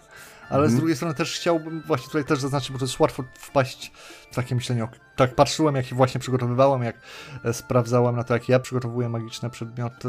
ale 0.48 0.62
z 0.62 0.64
mhm. 0.64 0.76
drugiej 0.76 0.96
strony 0.96 1.14
też 1.14 1.36
chciałbym 1.36 1.82
właśnie 1.86 2.06
tutaj 2.06 2.24
też 2.24 2.40
zaznaczyć, 2.40 2.70
bo 2.70 2.78
to 2.78 2.84
jest 2.84 3.00
łatwo 3.00 3.24
wpaść 3.34 3.92
w 4.30 4.34
takie 4.34 4.54
myślenie. 4.54 4.88
Tak 5.16 5.34
patrzyłem, 5.34 5.76
jak 5.76 5.86
właśnie 5.86 6.20
przygotowywałem, 6.20 6.82
jak 6.82 6.96
e, 7.44 7.52
sprawdzałem 7.52 8.16
na 8.16 8.24
to, 8.24 8.34
jak 8.34 8.48
ja 8.48 8.58
przygotowuję 8.58 9.08
magiczne 9.08 9.50
przedmioty 9.50 10.08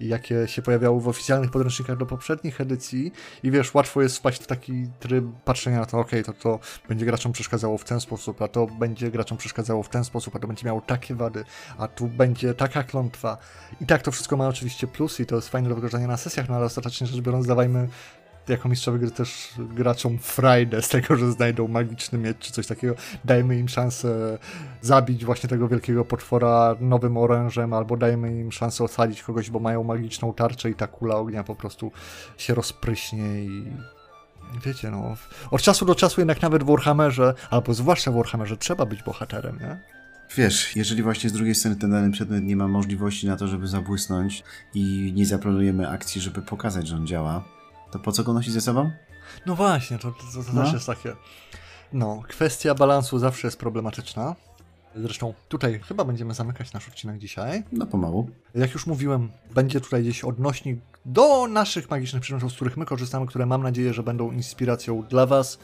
i 0.00 0.08
jakie 0.08 0.48
się 0.48 0.62
pojawiały 0.62 1.00
w 1.00 1.08
oficjalnych 1.08 1.50
podręcznikach 1.50 1.96
do 1.96 2.06
poprzednich 2.06 2.60
edycji 2.60 3.12
i 3.42 3.50
wiesz, 3.50 3.74
łatwo 3.74 4.02
jest 4.02 4.18
wpaść 4.18 4.42
w 4.42 4.46
taki 4.46 4.88
tryb 5.00 5.24
patrzenia 5.44 5.80
na 5.80 5.86
to, 5.86 5.98
ok, 5.98 6.10
to 6.24 6.32
to 6.32 6.58
będzie 6.88 7.06
graczom 7.06 7.32
przeszkadzało 7.32 7.78
w 7.78 7.84
ten 7.84 8.00
sposób, 8.00 8.42
a 8.42 8.48
to 8.48 8.66
będzie 8.66 9.10
graczom 9.10 9.38
przeszkadzało 9.38 9.82
w 9.82 9.88
ten 9.88 10.04
sposób, 10.04 10.36
a 10.36 10.38
to 10.38 10.46
będzie 10.46 10.66
miało 10.66 10.80
takie 10.80 11.14
wady, 11.14 11.44
a 11.78 11.88
tu 11.88 12.06
będzie 12.06 12.54
taka 12.54 12.82
klątwa. 12.82 13.38
I 13.80 13.86
tak 13.86 14.02
to 14.02 14.12
wszystko 14.12 14.36
ma 14.36 14.48
oczywiście 14.48 14.86
plusy 14.86 15.22
i 15.22 15.26
to 15.26 15.36
jest 15.36 15.48
fajne 15.48 15.68
do 15.68 15.74
wykorzystania 15.74 16.06
na 16.06 16.16
sesjach, 16.16 16.48
no 16.48 16.56
ale 16.56 16.64
ostatecznie 16.64 17.06
rzecz 17.06 17.20
biorąc, 17.20 17.46
dawajmy 17.46 17.88
jako 18.48 18.68
mistrzowie 18.68 18.98
gry 18.98 19.10
też 19.10 19.48
graczom 19.58 20.18
frajdę 20.18 20.82
z 20.82 20.88
tego, 20.88 21.16
że 21.16 21.32
znajdą 21.32 21.68
magiczny 21.68 22.18
miecz 22.18 22.38
czy 22.38 22.52
coś 22.52 22.66
takiego. 22.66 22.94
Dajmy 23.24 23.58
im 23.58 23.68
szansę 23.68 24.38
zabić 24.80 25.24
właśnie 25.24 25.48
tego 25.48 25.68
wielkiego 25.68 26.04
potwora 26.04 26.76
nowym 26.80 27.16
orężem, 27.16 27.72
albo 27.72 27.96
dajmy 27.96 28.40
im 28.40 28.52
szansę 28.52 28.84
ocalić 28.84 29.22
kogoś, 29.22 29.50
bo 29.50 29.58
mają 29.58 29.84
magiczną 29.84 30.34
tarczę 30.34 30.70
i 30.70 30.74
ta 30.74 30.86
kula 30.86 31.16
ognia 31.16 31.44
po 31.44 31.54
prostu 31.54 31.92
się 32.36 32.54
rozpryśnie 32.54 33.44
i 33.44 33.66
wiecie, 34.64 34.90
no, 34.90 35.16
od 35.50 35.62
czasu 35.62 35.86
do 35.86 35.94
czasu 35.94 36.20
jednak 36.20 36.42
nawet 36.42 36.64
w 36.64 36.66
Warhammerze, 36.66 37.34
albo 37.50 37.74
zwłaszcza 37.74 38.10
w 38.10 38.14
Warhammerze 38.14 38.56
trzeba 38.56 38.86
być 38.86 39.02
bohaterem, 39.02 39.58
nie? 39.60 39.96
Wiesz, 40.36 40.76
jeżeli 40.76 41.02
właśnie 41.02 41.30
z 41.30 41.32
drugiej 41.32 41.54
strony 41.54 41.76
ten 41.76 41.90
dany 41.90 42.10
przedmiot 42.10 42.42
nie 42.42 42.56
ma 42.56 42.68
możliwości 42.68 43.26
na 43.26 43.36
to, 43.36 43.48
żeby 43.48 43.68
zabłysnąć 43.68 44.44
i 44.74 45.12
nie 45.16 45.26
zaplanujemy 45.26 45.88
akcji, 45.88 46.20
żeby 46.20 46.42
pokazać, 46.42 46.88
że 46.88 46.96
on 46.96 47.06
działa, 47.06 47.44
to 47.98 48.02
po 48.04 48.12
co 48.12 48.24
go 48.24 48.32
nosić 48.32 48.52
ze 48.52 48.60
sobą? 48.60 48.90
No 49.46 49.54
właśnie, 49.56 49.98
to, 49.98 50.10
to, 50.12 50.42
to 50.42 50.52
No. 50.52 50.64
też 50.64 50.72
jest 50.72 50.86
takie. 50.86 51.12
No, 51.92 52.22
kwestia 52.28 52.74
balansu 52.74 53.18
zawsze 53.18 53.46
jest 53.46 53.58
problematyczna. 53.58 54.34
Zresztą 54.96 55.34
tutaj 55.48 55.80
chyba 55.88 56.04
będziemy 56.04 56.34
zamykać 56.34 56.72
nasz 56.72 56.88
odcinek 56.88 57.18
dzisiaj. 57.18 57.62
No 57.72 57.86
pomału. 57.86 58.30
Jak 58.54 58.74
już 58.74 58.86
mówiłem, 58.86 59.30
będzie 59.54 59.80
tutaj 59.80 60.02
gdzieś 60.02 60.24
odnośnik 60.24 60.78
do 61.04 61.46
naszych 61.46 61.90
magicznych 61.90 62.22
przedmiotów, 62.22 62.52
z 62.52 62.54
których 62.54 62.76
my 62.76 62.84
korzystamy, 62.86 63.26
które 63.26 63.46
mam 63.46 63.62
nadzieję, 63.62 63.94
że 63.94 64.02
będą 64.02 64.32
inspiracją 64.32 65.02
dla 65.02 65.26
Was. 65.26 65.58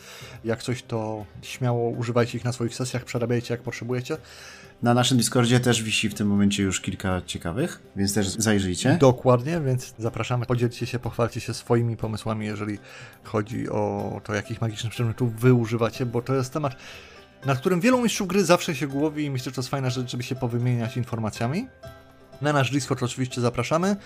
Jak 0.44 0.62
coś, 0.62 0.82
to 0.82 1.24
śmiało 1.42 1.90
używajcie 1.90 2.38
ich 2.38 2.44
na 2.44 2.52
swoich 2.52 2.74
sesjach, 2.74 3.04
przerabiajcie 3.04 3.54
jak 3.54 3.62
potrzebujecie. 3.62 4.16
Na 4.82 4.94
naszym 4.94 5.16
Discordzie 5.18 5.60
też 5.60 5.82
wisi 5.82 6.08
w 6.08 6.14
tym 6.14 6.28
momencie 6.28 6.62
już 6.62 6.80
kilka 6.80 7.22
ciekawych, 7.26 7.82
więc 7.96 8.14
też 8.14 8.28
zajrzyjcie. 8.28 8.96
Dokładnie, 9.00 9.60
więc 9.60 9.94
zapraszamy, 9.98 10.46
podzielcie 10.46 10.86
się, 10.86 10.98
pochwalcie 10.98 11.40
się 11.40 11.54
swoimi 11.54 11.96
pomysłami, 11.96 12.46
jeżeli 12.46 12.78
chodzi 13.24 13.68
o 13.68 14.20
to, 14.24 14.34
jakich 14.34 14.60
magicznych 14.60 14.92
przedmiotów 14.92 15.40
wy 15.40 15.54
używacie, 15.54 16.06
bo 16.06 16.22
to 16.22 16.34
jest 16.34 16.52
temat, 16.52 16.76
nad 17.46 17.58
którym 17.58 17.80
wielu 17.80 18.02
mistrzów 18.02 18.28
gry 18.28 18.44
zawsze 18.44 18.74
się 18.74 18.86
głowi 18.86 19.24
i 19.24 19.30
myślę, 19.30 19.44
że 19.44 19.54
to 19.54 19.60
jest 19.60 19.70
fajna 19.70 19.90
rzecz, 19.90 20.10
żeby 20.10 20.22
się 20.22 20.34
powymieniać 20.34 20.96
informacjami. 20.96 21.66
Na 22.40 22.52
nasz 22.52 22.70
Discord 22.70 23.02
oczywiście 23.02 23.40
zapraszamy. 23.40 23.96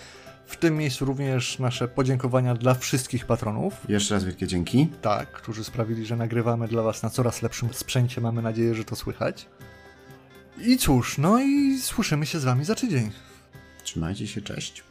W 0.45 0.57
tym 0.57 0.77
miejscu 0.77 1.05
również 1.05 1.59
nasze 1.59 1.87
podziękowania 1.87 2.55
dla 2.55 2.73
wszystkich 2.73 3.25
patronów, 3.25 3.73
Jeszcze 3.89 4.13
raz 4.13 4.23
wielkie 4.23 4.47
dzięki. 4.47 4.87
tak, 5.01 5.31
którzy 5.31 5.63
sprawili, 5.63 6.05
że 6.05 6.15
nagrywamy 6.15 6.67
dla 6.67 6.81
Was 6.83 7.03
na 7.03 7.09
coraz 7.09 7.41
lepszym 7.41 7.73
sprzęcie. 7.73 8.21
Mamy 8.21 8.41
nadzieję, 8.41 8.75
że 8.75 8.83
to 8.83 8.95
słychać. 8.95 9.47
I 10.61 10.77
cóż, 10.77 11.17
no 11.17 11.39
i 11.39 11.79
słyszymy 11.79 12.25
się 12.25 12.39
z 12.39 12.43
Wami 12.43 12.65
za 12.65 12.75
tydzień. 12.75 13.11
Trzymajcie 13.83 14.27
się, 14.27 14.41
cześć. 14.41 14.83